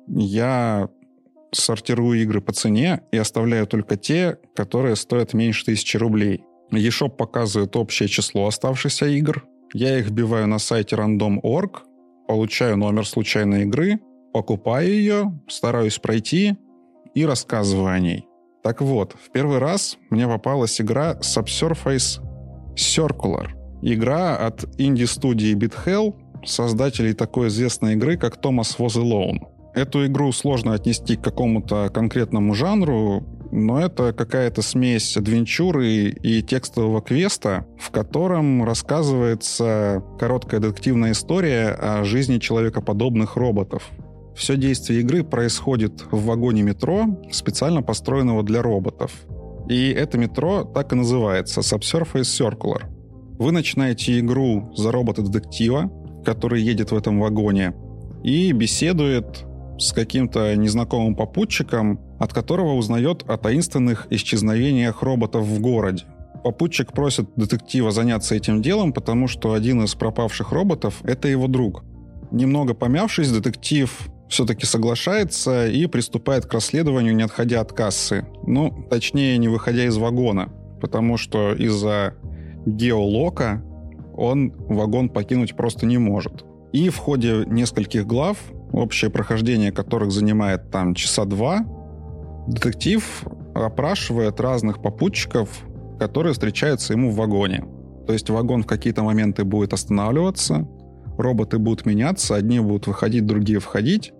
я 0.08 0.90
сортирую 1.62 2.22
игры 2.22 2.42
по 2.42 2.54
цене 2.54 3.02
и 3.12 3.18
оставляю 3.18 3.68
только 3.68 3.98
те, 3.98 4.38
которые 4.56 4.96
стоят 4.96 5.34
меньше 5.34 5.66
тысячи 5.66 5.98
рублей. 5.98 6.44
eShop 6.72 7.12
показывает 7.12 7.76
общее 7.76 8.10
число 8.10 8.48
оставшихся 8.48 9.06
игр. 9.08 9.46
Я 9.74 10.00
их 10.00 10.08
вбиваю 10.08 10.48
на 10.48 10.60
сайте 10.60 10.96
random.org, 10.96 11.84
получаю 12.28 12.78
номер 12.78 13.08
случайной 13.08 13.64
игры, 13.64 14.00
покупаю 14.34 14.90
ее, 14.90 15.40
стараюсь 15.48 16.00
пройти 16.00 16.56
и 17.14 17.26
рассказываю 17.26 17.88
о 17.88 18.00
ней. 18.00 18.28
Так 18.64 18.82
вот, 18.82 19.14
в 19.14 19.32
первый 19.32 19.60
раз 19.60 19.98
мне 20.10 20.28
попалась 20.28 20.82
игра 20.82 21.14
Subsurface 21.22 22.20
Circular. 22.76 23.50
Игра 23.82 24.38
от 24.38 24.66
инди-студии 24.80 25.56
BitHell, 25.56 26.16
создателей 26.44 27.14
такой 27.14 27.50
известной 27.50 27.94
игры, 27.94 28.18
как 28.18 28.38
Thomas 28.38 28.78
Was 28.80 28.96
Alone. 28.96 29.55
Эту 29.76 30.06
игру 30.06 30.32
сложно 30.32 30.74
отнести 30.74 31.18
к 31.18 31.22
какому-то 31.22 31.90
конкретному 31.94 32.54
жанру, 32.54 33.26
но 33.52 33.82
это 33.82 34.14
какая-то 34.14 34.62
смесь 34.62 35.18
адвенчуры 35.18 35.88
и 36.10 36.42
текстового 36.42 37.02
квеста, 37.02 37.66
в 37.78 37.92
котором 37.92 38.64
рассказывается 38.64 40.02
короткая 40.18 40.62
детективная 40.62 41.12
история 41.12 41.72
о 41.72 42.06
жизни 42.06 42.40
человекоподобных 42.40 43.36
роботов. 43.36 43.90
Все 44.34 44.56
действие 44.56 45.02
игры 45.02 45.26
происходит 45.26 46.06
в 46.10 46.26
вагоне 46.26 46.64
метро, 46.64 47.22
специально 47.32 47.82
построенного 47.82 48.44
для 48.44 48.62
роботов. 48.62 49.12
И 49.68 49.90
это 49.92 50.18
метро 50.18 50.64
так 50.64 50.94
и 50.94 50.96
называется— 50.96 51.60
Subsurface 51.62 52.22
Circular. 52.22 52.84
Вы 53.40 53.52
начинаете 53.52 54.20
игру 54.20 54.74
за 54.74 54.94
робота-детектива, 54.94 55.92
который 56.24 56.62
едет 56.62 56.92
в 56.92 56.96
этом 56.96 57.20
вагоне, 57.20 57.74
и 58.24 58.54
беседует 58.54 59.46
с 59.78 59.94
каким-то 59.94 60.56
незнакомым 60.56 61.16
попутчиком, 61.16 62.00
от 62.20 62.34
которого 62.34 62.74
узнает 62.74 63.24
о 63.28 63.38
таинственных 63.38 64.08
исчезновениях 64.10 65.02
роботов 65.02 65.46
в 65.46 65.60
городе. 65.60 66.04
Попутчик 66.44 66.94
просит 66.94 67.28
детектива 67.36 67.92
заняться 67.92 68.36
этим 68.36 68.62
делом, 68.62 68.94
потому 68.94 69.28
что 69.28 69.54
один 69.54 69.84
из 69.84 69.96
пропавших 69.96 70.52
роботов— 70.52 71.02
это 71.04 71.28
его 71.28 71.48
друг. 71.48 71.84
Немного 72.32 72.74
помявшись, 72.74 73.32
детектив 73.32 74.10
все-таки 74.30 74.66
соглашается 74.66 75.68
и 75.68 75.86
приступает 75.88 76.46
к 76.46 76.54
расследованию, 76.54 77.16
не 77.16 77.24
отходя 77.24 77.62
от 77.62 77.74
кассы. 77.74 78.26
Ну, 78.46 78.86
точнее, 78.90 79.38
не 79.38 79.48
выходя 79.48 79.86
из 79.86 79.98
вагона, 79.98 80.50
потому 80.82 81.18
что 81.18 81.54
из-за 81.54 82.16
геолока 82.66 83.64
он 84.16 84.54
вагон 84.68 85.10
покинуть 85.10 85.56
просто 85.56 85.86
не 85.86 85.98
может. 85.98 86.46
И 86.74 86.90
в 86.90 86.98
ходе 86.98 87.44
нескольких 87.48 88.06
глав 88.06 88.38
общее 88.76 89.10
прохождение 89.10 89.72
которых 89.72 90.12
занимает 90.12 90.70
там 90.72 90.94
часа 90.96 91.26
два, 91.26 91.66
детектив 92.48 93.24
опрашивает 93.54 94.40
разных 94.40 94.82
попутчиков, 94.82 95.50
которые 96.00 96.34
встречаются 96.34 96.94
ему 96.94 97.12
в 97.12 97.16
вагоне. 97.16 97.66
То 98.06 98.14
есть 98.14 98.30
вагон 98.30 98.64
в 98.64 98.68
какие-то 98.68 99.04
моменты 99.04 99.44
будет 99.44 99.74
останавливаться, 99.74 100.68
роботы 101.18 101.58
будут 101.58 101.86
меняться, 101.86 102.36
одни 102.36 102.60
будут 102.60 102.88
выходить, 102.88 103.26
другие 103.26 103.60
входить, 103.60 104.14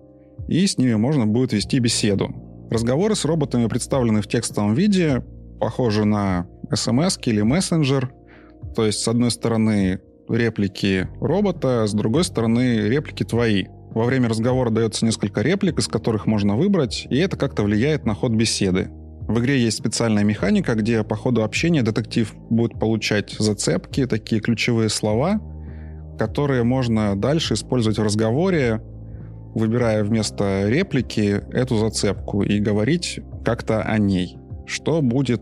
и 0.48 0.66
с 0.66 0.78
ними 0.78 0.96
можно 0.96 1.28
будет 1.28 1.54
вести 1.54 1.80
беседу. 1.80 2.34
Разговоры 2.72 3.16
с 3.16 3.26
роботами 3.26 3.68
представлены 3.68 4.22
в 4.22 4.28
текстовом 4.28 4.74
виде, 4.74 5.24
похожи 5.60 6.06
на 6.06 6.48
смс 6.74 7.20
или 7.26 7.42
мессенджер. 7.42 8.12
То 8.76 8.86
есть, 8.86 9.00
с 9.00 9.08
одной 9.08 9.32
стороны, 9.32 10.00
реплики 10.28 11.08
робота, 11.22 11.86
с 11.86 11.94
другой 11.94 12.24
стороны, 12.24 12.80
реплики 12.88 13.24
твои. 13.24 13.66
Во 13.96 14.04
время 14.04 14.28
разговора 14.28 14.72
дается 14.72 15.06
несколько 15.06 15.42
реплик, 15.42 15.80
из 15.80 15.88
которых 15.88 16.28
можно 16.28 16.58
выбрать, 16.58 17.08
и 17.10 17.18
это 17.18 17.38
как-то 17.38 17.64
влияет 17.64 18.06
на 18.06 18.14
ход 18.14 18.34
беседы. 18.34 18.90
В 19.22 19.40
игре 19.40 19.58
есть 19.58 19.78
специальная 19.78 20.26
механика, 20.26 20.76
где 20.76 21.02
по 21.06 21.16
ходу 21.16 21.46
общения 21.46 21.82
детектив 21.82 22.36
будет 22.50 22.78
получать 22.78 23.32
зацепки, 23.40 24.06
такие 24.06 24.42
ключевые 24.42 24.90
слова, 24.90 25.40
которые 26.20 26.64
можно 26.64 27.16
дальше 27.16 27.54
использовать 27.54 27.98
в 27.98 28.04
разговоре, 28.04 28.82
выбирая 29.56 30.04
вместо 30.04 30.68
реплики 30.68 31.42
эту 31.54 31.78
зацепку 31.78 32.44
и 32.44 32.60
говорить 32.60 33.22
как-то 33.46 33.82
о 33.82 33.98
ней, 33.98 34.38
что 34.66 35.02
будет 35.02 35.42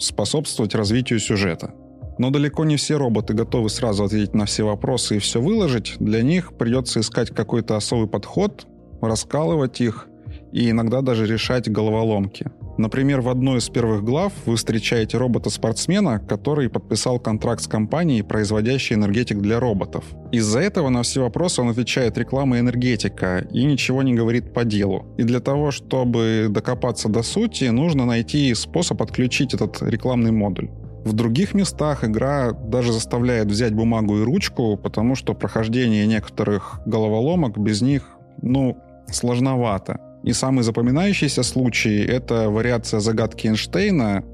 способствовать 0.00 0.74
развитию 0.74 1.20
сюжета. 1.20 1.74
Но 2.18 2.30
далеко 2.30 2.64
не 2.64 2.76
все 2.76 2.96
роботы 2.96 3.34
готовы 3.34 3.68
сразу 3.68 4.04
ответить 4.04 4.34
на 4.34 4.46
все 4.46 4.64
вопросы 4.64 5.16
и 5.16 5.18
все 5.18 5.40
выложить. 5.40 5.96
Для 5.98 6.22
них 6.22 6.56
придется 6.56 7.00
искать 7.00 7.30
какой-то 7.30 7.76
особый 7.76 8.08
подход, 8.08 8.66
раскалывать 9.00 9.80
их 9.80 10.08
и 10.52 10.70
иногда 10.70 11.00
даже 11.00 11.26
решать 11.26 11.70
головоломки. 11.70 12.50
Например, 12.76 13.20
в 13.20 13.28
одной 13.28 13.58
из 13.58 13.68
первых 13.68 14.02
глав 14.02 14.32
вы 14.46 14.56
встречаете 14.56 15.16
робота-спортсмена, 15.16 16.18
который 16.18 16.68
подписал 16.68 17.20
контракт 17.20 17.62
с 17.62 17.68
компанией, 17.68 18.22
производящей 18.22 18.96
энергетик 18.96 19.38
для 19.38 19.60
роботов. 19.60 20.04
Из-за 20.32 20.60
этого 20.60 20.88
на 20.88 21.02
все 21.02 21.22
вопросы 21.22 21.60
он 21.60 21.68
отвечает 21.68 22.18
реклама 22.18 22.58
энергетика 22.58 23.46
и 23.52 23.64
ничего 23.64 24.02
не 24.02 24.14
говорит 24.14 24.52
по 24.52 24.64
делу. 24.64 25.06
И 25.18 25.22
для 25.22 25.40
того, 25.40 25.70
чтобы 25.70 26.46
докопаться 26.50 27.08
до 27.08 27.22
сути, 27.22 27.64
нужно 27.64 28.06
найти 28.06 28.52
способ 28.54 29.00
отключить 29.02 29.54
этот 29.54 29.80
рекламный 29.82 30.32
модуль. 30.32 30.68
В 31.04 31.12
других 31.12 31.52
местах 31.54 32.02
игра 32.02 32.52
даже 32.52 32.92
заставляет 32.92 33.48
взять 33.48 33.74
бумагу 33.74 34.18
и 34.18 34.24
ручку, 34.24 34.78
потому 34.78 35.14
что 35.14 35.34
прохождение 35.34 36.06
некоторых 36.06 36.80
головоломок 36.86 37.58
без 37.58 37.82
них, 37.82 38.08
ну, 38.40 38.78
сложновато. 39.10 40.00
И 40.22 40.32
самый 40.32 40.62
запоминающийся 40.62 41.42
случай— 41.42 42.02
это 42.08 42.48
вариация 42.48 43.00
загадки 43.00 43.46
Эйнштейна, 43.48 44.24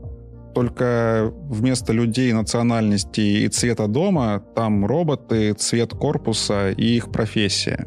только 0.54 1.32
вместо 1.48 1.92
людей, 1.92 2.32
национальности 2.32 3.20
и 3.20 3.48
цвета 3.48 3.88
дома 3.88 4.42
там 4.54 4.86
роботы, 4.86 5.54
цвет 5.54 5.92
корпуса 5.92 6.70
и 6.70 6.96
их 6.96 7.10
профессия. 7.10 7.86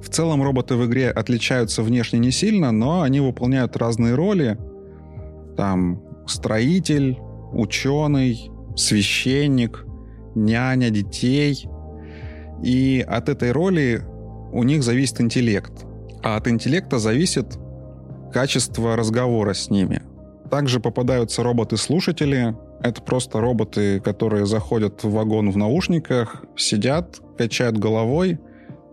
В 0.00 0.08
целом 0.08 0.42
роботы 0.42 0.76
в 0.76 0.86
игре 0.86 1.10
отличаются 1.10 1.82
внешне 1.82 2.20
не 2.20 2.30
сильно, 2.30 2.70
но 2.70 3.02
они 3.02 3.20
выполняют 3.20 3.76
разные 3.76 4.14
роли. 4.14 4.56
Там 5.56 6.02
строитель, 6.26 7.18
ученый, 7.52 8.50
священник, 8.76 9.84
няня 10.34 10.90
детей. 10.90 11.66
И 12.62 13.04
от 13.06 13.28
этой 13.28 13.52
роли 13.52 14.02
у 14.52 14.62
них 14.62 14.82
зависит 14.82 15.20
интеллект. 15.20 15.72
А 16.22 16.36
от 16.36 16.48
интеллекта 16.48 16.98
зависит 16.98 17.58
качество 18.32 18.96
разговора 18.96 19.54
с 19.54 19.70
ними. 19.70 20.02
Также 20.50 20.80
попадаются 20.80 21.42
роботы-слушатели. 21.42 22.56
Это 22.82 23.02
просто 23.02 23.40
роботы, 23.40 24.00
которые 24.00 24.46
заходят 24.46 25.04
в 25.04 25.10
вагон 25.12 25.50
в 25.50 25.56
наушниках, 25.56 26.44
сидят, 26.56 27.20
качают 27.38 27.78
головой 27.78 28.38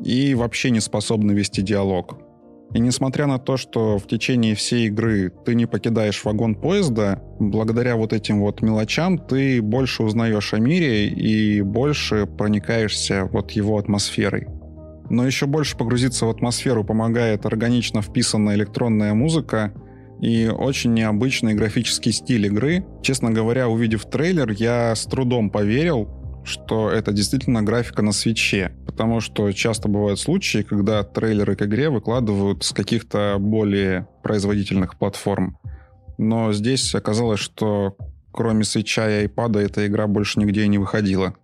и 0.04 0.36
вообще 0.36 0.70
не 0.70 0.80
способны 0.80 1.32
вести 1.32 1.62
диалог. 1.62 2.27
И 2.74 2.80
несмотря 2.80 3.28
на 3.28 3.40
то, 3.40 3.56
что 3.58 3.98
в 3.98 4.08
течение 4.08 4.54
всей 4.54 4.88
игры 4.88 5.32
ты 5.46 5.56
не 5.56 5.66
покидаешь 5.66 6.24
вагон 6.24 6.56
поезда, 6.56 7.22
благодаря 7.40 7.96
вот 7.96 8.14
этим 8.14 8.42
вот 8.42 8.62
мелочам 8.62 9.18
ты 9.18 9.62
больше 9.62 10.04
узнаешь 10.04 10.54
о 10.54 10.60
мире 10.60 11.08
и 11.08 11.62
больше 11.62 12.26
проникаешься 12.26 13.26
вот 13.26 13.52
его 13.52 13.78
атмосферой. 13.78 14.48
Но 15.10 15.26
еще 15.26 15.46
больше 15.46 15.78
погрузиться 15.78 16.26
в 16.26 16.30
атмосферу 16.30 16.84
помогает 16.84 17.46
органично 17.46 18.02
вписанная 18.02 18.56
электронная 18.56 19.14
музыка 19.14 19.74
и 20.22 20.48
очень 20.48 20.94
необычный 20.94 21.54
графический 21.54 22.12
стиль 22.12 22.48
игры. 22.48 22.86
Честно 23.02 23.32
говоря, 23.32 23.70
увидев 23.70 24.06
трейлер, 24.10 24.52
я 24.52 24.94
с 24.94 25.06
трудом 25.06 25.50
поверил, 25.50 26.10
что 26.44 26.90
это 26.90 27.14
действительно 27.14 27.62
графика 27.62 28.02
на 28.02 28.12
свече. 28.12 28.74
Потому 28.98 29.20
что 29.20 29.52
часто 29.52 29.88
бывают 29.90 30.20
случаи, 30.20 30.64
когда 30.64 31.04
трейлеры 31.04 31.56
к 31.56 31.62
игре 31.62 31.92
выкладывают 31.92 32.64
с 32.64 32.72
каких-то 32.72 33.38
более 33.40 34.08
производительных 34.24 34.98
платформ. 34.98 35.60
Но 36.18 36.52
здесь 36.52 36.96
оказалось, 36.96 37.40
что 37.40 37.96
кроме 38.32 38.64
свеча 38.64 39.08
и 39.08 39.28
iPad 39.28 39.60
эта 39.60 39.86
игра 39.86 40.08
больше 40.08 40.40
нигде 40.40 40.68
не 40.68 40.80
выходила. 40.80 41.36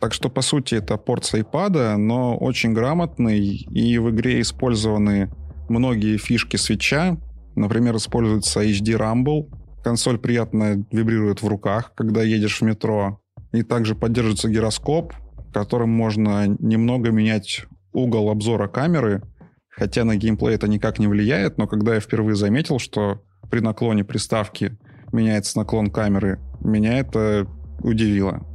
Так 0.00 0.14
что, 0.14 0.28
по 0.28 0.42
сути, 0.42 0.74
это 0.74 0.96
порт 0.96 1.24
с 1.24 1.34
iPad, 1.34 1.96
но 1.96 2.36
очень 2.36 2.72
грамотный, 2.72 3.40
и 3.40 3.98
в 3.98 4.10
игре 4.10 4.40
использованы 4.40 5.30
многие 5.68 6.16
фишки 6.16 6.56
свеча. 6.56 7.18
Например, 7.54 7.94
используется 7.94 8.64
HD 8.64 8.98
Rumble. 8.98 9.48
Консоль 9.84 10.18
приятно 10.18 10.84
вибрирует 10.90 11.40
в 11.40 11.46
руках, 11.46 11.92
когда 11.94 12.24
едешь 12.24 12.60
в 12.60 12.64
метро. 12.64 13.20
И 13.52 13.62
также 13.62 13.94
поддерживается 13.94 14.48
гироскоп, 14.48 15.12
которым 15.56 15.88
можно 15.88 16.46
немного 16.46 17.10
менять 17.10 17.64
угол 17.94 18.28
обзора 18.28 18.68
камеры, 18.68 19.22
хотя 19.70 20.04
на 20.04 20.14
геймплей 20.14 20.54
это 20.54 20.68
никак 20.68 20.98
не 20.98 21.06
влияет, 21.06 21.56
но 21.56 21.66
когда 21.66 21.94
я 21.94 22.00
впервые 22.00 22.36
заметил, 22.36 22.78
что 22.78 23.22
при 23.50 23.60
наклоне 23.60 24.04
приставки 24.04 24.76
меняется 25.12 25.56
наклон 25.56 25.90
камеры, 25.90 26.40
меня 26.60 26.98
это 26.98 27.46
удивило. 27.82 28.46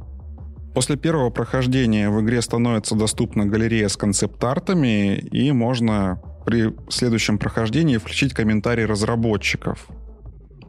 После 0.76 0.96
первого 0.96 1.30
прохождения 1.30 2.08
в 2.08 2.20
игре 2.22 2.40
становится 2.40 2.94
доступна 2.94 3.46
галерея 3.46 3.88
с 3.88 3.96
концепт-артами, 3.96 5.16
и 5.16 5.50
можно 5.50 6.22
при 6.46 6.72
следующем 6.88 7.36
прохождении 7.36 7.96
включить 7.96 8.32
комментарии 8.32 8.84
разработчиков. 8.84 9.88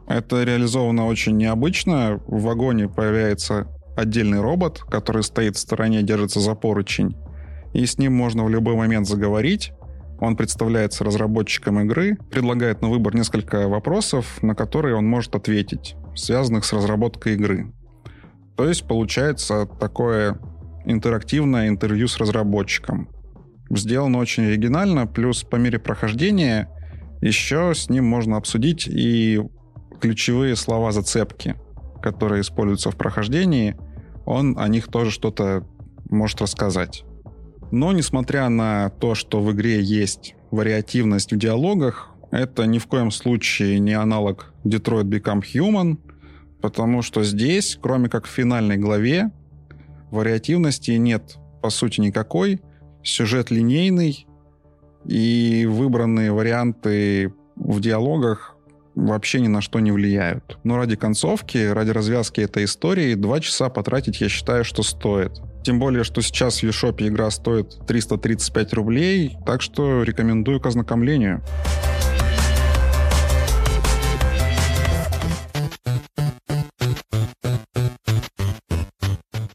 Это 0.08 0.42
реализовано 0.42 1.06
очень 1.06 1.36
необычно. 1.36 2.20
В 2.26 2.42
вагоне 2.42 2.88
появляется 2.88 3.68
отдельный 3.96 4.40
робот, 4.40 4.80
который 4.80 5.22
стоит 5.22 5.56
в 5.56 5.60
стороне, 5.60 6.02
держится 6.02 6.40
за 6.40 6.54
поручень, 6.54 7.16
и 7.72 7.86
с 7.86 7.98
ним 7.98 8.14
можно 8.14 8.44
в 8.44 8.50
любой 8.50 8.76
момент 8.76 9.06
заговорить. 9.06 9.72
Он 10.20 10.36
представляется 10.36 11.04
разработчиком 11.04 11.80
игры, 11.80 12.16
предлагает 12.30 12.82
на 12.82 12.88
выбор 12.88 13.14
несколько 13.14 13.68
вопросов, 13.68 14.42
на 14.42 14.54
которые 14.54 14.94
он 14.94 15.06
может 15.06 15.34
ответить, 15.34 15.96
связанных 16.14 16.64
с 16.64 16.72
разработкой 16.72 17.34
игры. 17.34 17.72
То 18.56 18.68
есть 18.68 18.86
получается 18.86 19.66
такое 19.80 20.38
интерактивное 20.84 21.68
интервью 21.68 22.06
с 22.06 22.18
разработчиком. 22.18 23.08
Сделано 23.70 24.18
очень 24.18 24.44
оригинально, 24.44 25.06
плюс 25.06 25.42
по 25.42 25.56
мере 25.56 25.78
прохождения 25.78 26.70
еще 27.20 27.72
с 27.74 27.88
ним 27.88 28.04
можно 28.04 28.36
обсудить 28.36 28.86
и 28.86 29.42
ключевые 30.00 30.56
слова 30.56 30.92
зацепки, 30.92 31.56
которые 32.04 32.42
используются 32.42 32.90
в 32.90 32.96
прохождении, 32.96 33.76
он 34.26 34.58
о 34.58 34.68
них 34.68 34.88
тоже 34.88 35.10
что-то 35.10 35.66
может 36.10 36.42
рассказать. 36.42 37.02
Но 37.70 37.92
несмотря 37.92 38.50
на 38.50 38.90
то, 38.90 39.14
что 39.14 39.40
в 39.40 39.50
игре 39.52 39.80
есть 39.80 40.34
вариативность 40.50 41.32
в 41.32 41.38
диалогах, 41.38 42.10
это 42.30 42.66
ни 42.66 42.78
в 42.78 42.86
коем 42.88 43.10
случае 43.10 43.78
не 43.78 43.94
аналог 43.94 44.52
Detroit 44.64 45.04
Become 45.04 45.42
Human, 45.54 45.96
потому 46.60 47.00
что 47.00 47.24
здесь, 47.24 47.78
кроме 47.80 48.10
как 48.10 48.26
в 48.26 48.30
финальной 48.30 48.76
главе, 48.76 49.30
вариативности 50.10 50.90
нет 50.90 51.38
по 51.62 51.70
сути 51.70 52.02
никакой, 52.02 52.60
сюжет 53.02 53.50
линейный, 53.50 54.26
и 55.06 55.66
выбранные 55.66 56.32
варианты 56.32 57.32
в 57.56 57.80
диалогах 57.80 58.53
вообще 58.94 59.40
ни 59.40 59.48
на 59.48 59.60
что 59.60 59.80
не 59.80 59.92
влияют. 59.92 60.58
Но 60.64 60.76
ради 60.76 60.96
концовки, 60.96 61.58
ради 61.58 61.90
развязки 61.90 62.40
этой 62.40 62.64
истории, 62.64 63.14
два 63.14 63.40
часа 63.40 63.68
потратить 63.68 64.20
я 64.20 64.28
считаю, 64.28 64.64
что 64.64 64.82
стоит. 64.82 65.32
Тем 65.64 65.78
более, 65.78 66.04
что 66.04 66.20
сейчас 66.20 66.60
в 66.60 66.62
Ешопе 66.62 67.08
игра 67.08 67.30
стоит 67.30 67.86
335 67.86 68.74
рублей, 68.74 69.36
так 69.46 69.62
что 69.62 70.02
рекомендую 70.02 70.60
к 70.60 70.66
ознакомлению. 70.66 71.42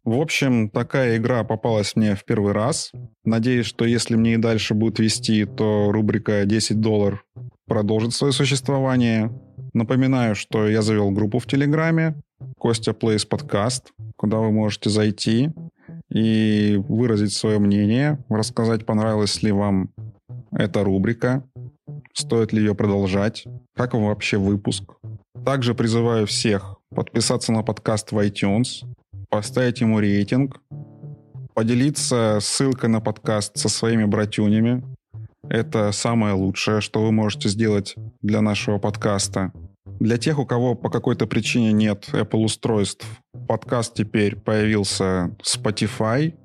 В 0.03 0.19
общем, 0.19 0.71
такая 0.71 1.17
игра 1.17 1.43
попалась 1.43 1.95
мне 1.95 2.15
в 2.15 2.25
первый 2.25 2.51
раз. 2.51 2.91
Надеюсь, 3.23 3.67
что 3.67 3.85
если 3.85 4.15
мне 4.15 4.33
и 4.33 4.37
дальше 4.37 4.73
будут 4.73 4.97
вести, 4.97 5.45
то 5.45 5.91
рубрика 5.91 6.45
10 6.45 6.81
долларов 6.81 7.23
продолжит 7.69 8.13
свое 8.13 8.33
существование. 8.33 9.31
Напоминаю, 9.73 10.35
что 10.35 10.67
я 10.67 10.81
завел 10.81 11.11
группу 11.11 11.37
в 11.39 11.45
Телеграме 11.45 12.15
Костя 12.57 12.93
Плейс 12.93 13.23
Подкаст, 13.23 13.93
куда 14.17 14.37
вы 14.37 14.51
можете 14.51 14.89
зайти 14.89 15.51
и 16.09 16.83
выразить 16.89 17.31
свое 17.31 17.59
мнение, 17.59 18.17
рассказать, 18.27 18.85
понравилась 18.85 19.41
ли 19.43 19.51
вам 19.51 19.91
эта 20.51 20.83
рубрика, 20.83 21.43
стоит 22.13 22.51
ли 22.51 22.59
ее 22.59 22.73
продолжать, 22.73 23.45
как 23.75 23.93
вам 23.93 24.05
вообще 24.05 24.37
выпуск. 24.37 24.83
Также 25.45 25.75
призываю 25.75 26.25
всех 26.25 26.77
подписаться 26.89 27.51
на 27.51 27.61
подкаст 27.61 28.11
в 28.11 28.17
iTunes, 28.17 28.83
поставить 29.29 29.81
ему 29.81 29.99
рейтинг, 29.99 30.59
поделиться 31.53 32.39
ссылкой 32.41 32.89
на 32.89 32.99
подкаст 32.99 33.57
со 33.57 33.69
своими 33.69 34.05
братюнями. 34.05 34.83
Это 35.49 35.91
самое 35.91 36.35
лучшее, 36.35 36.79
что 36.79 37.03
вы 37.03 37.11
можете 37.11 37.49
сделать 37.49 37.95
для 38.21 38.41
нашего 38.41 38.77
подкаста. 38.77 39.51
Для 39.99 40.19
тех, 40.19 40.37
у 40.37 40.45
кого 40.45 40.75
по 40.75 40.91
какой-то 40.91 41.25
причине 41.25 41.71
нет 41.71 42.07
Apple 42.13 42.43
устройств, 42.43 43.07
подкаст 43.47 43.95
теперь 43.95 44.35
появился 44.35 45.35
Spotify 45.43 46.35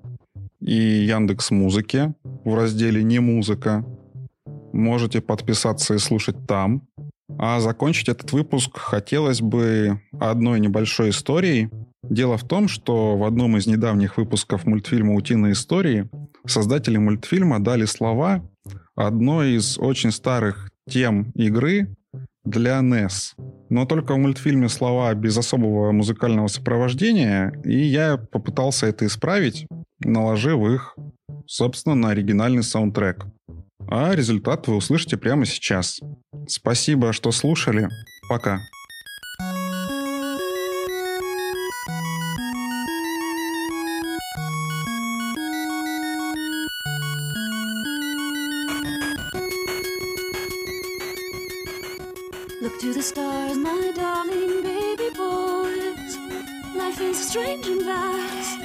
и 0.60 0.74
Яндекс 0.74 1.50
Музыки 1.50 2.14
в 2.44 2.54
разделе 2.54 3.04
«Не 3.04 3.18
музыка». 3.18 3.84
Можете 4.72 5.20
подписаться 5.20 5.94
и 5.94 5.98
слушать 5.98 6.46
там. 6.48 6.88
А 7.38 7.60
закончить 7.60 8.08
этот 8.08 8.32
выпуск 8.32 8.78
хотелось 8.78 9.42
бы 9.42 10.00
одной 10.18 10.60
небольшой 10.60 11.10
историей. 11.10 11.68
Дело 12.02 12.38
в 12.38 12.44
том, 12.44 12.68
что 12.68 13.18
в 13.18 13.24
одном 13.24 13.58
из 13.58 13.66
недавних 13.66 14.16
выпусков 14.16 14.64
мультфильма 14.64 15.14
«Утиные 15.14 15.52
истории» 15.52 16.08
создатели 16.46 16.96
мультфильма 16.96 17.62
дали 17.62 17.84
слова 17.84 18.42
одной 18.94 19.52
из 19.52 19.78
очень 19.78 20.10
старых 20.10 20.70
тем 20.88 21.30
игры 21.34 21.94
для 22.44 22.80
NES. 22.80 23.34
Но 23.70 23.86
только 23.86 24.14
в 24.14 24.18
мультфильме 24.18 24.68
слова 24.68 25.12
без 25.14 25.36
особого 25.36 25.92
музыкального 25.92 26.46
сопровождения, 26.48 27.52
и 27.64 27.76
я 27.76 28.18
попытался 28.18 28.86
это 28.86 29.06
исправить, 29.06 29.66
наложив 30.00 30.60
их, 30.70 30.96
собственно, 31.46 31.94
на 31.94 32.10
оригинальный 32.10 32.62
саундтрек. 32.62 33.26
А 33.88 34.14
результат 34.14 34.68
вы 34.68 34.76
услышите 34.76 35.16
прямо 35.16 35.46
сейчас. 35.46 36.00
Спасибо, 36.46 37.12
что 37.12 37.32
слушали. 37.32 37.88
Пока. 38.28 38.60
Stars, 53.04 53.58
my 53.58 53.92
darling 53.94 54.62
baby 54.62 55.10
boy. 55.14 55.92
Life 56.74 57.00
is 57.02 57.28
strange 57.28 57.66
and 57.66 57.84
vast, 57.84 58.58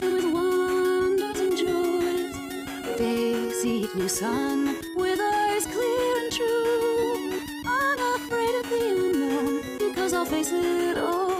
filled 0.00 0.14
with 0.14 0.32
wonders 0.32 1.40
and 1.40 1.54
joys. 1.54 2.96
Days 2.96 3.60
seek 3.60 3.94
new 3.94 4.08
sun 4.08 4.76
with 4.96 5.20
eyes 5.20 5.66
clear 5.66 6.12
and 6.22 6.32
true, 6.32 7.38
unafraid 7.66 8.54
of 8.60 8.70
the 8.70 8.82
unknown, 8.96 9.62
because 9.78 10.14
I'll 10.14 10.24
face 10.24 10.50
it 10.50 10.96
all. 10.96 11.33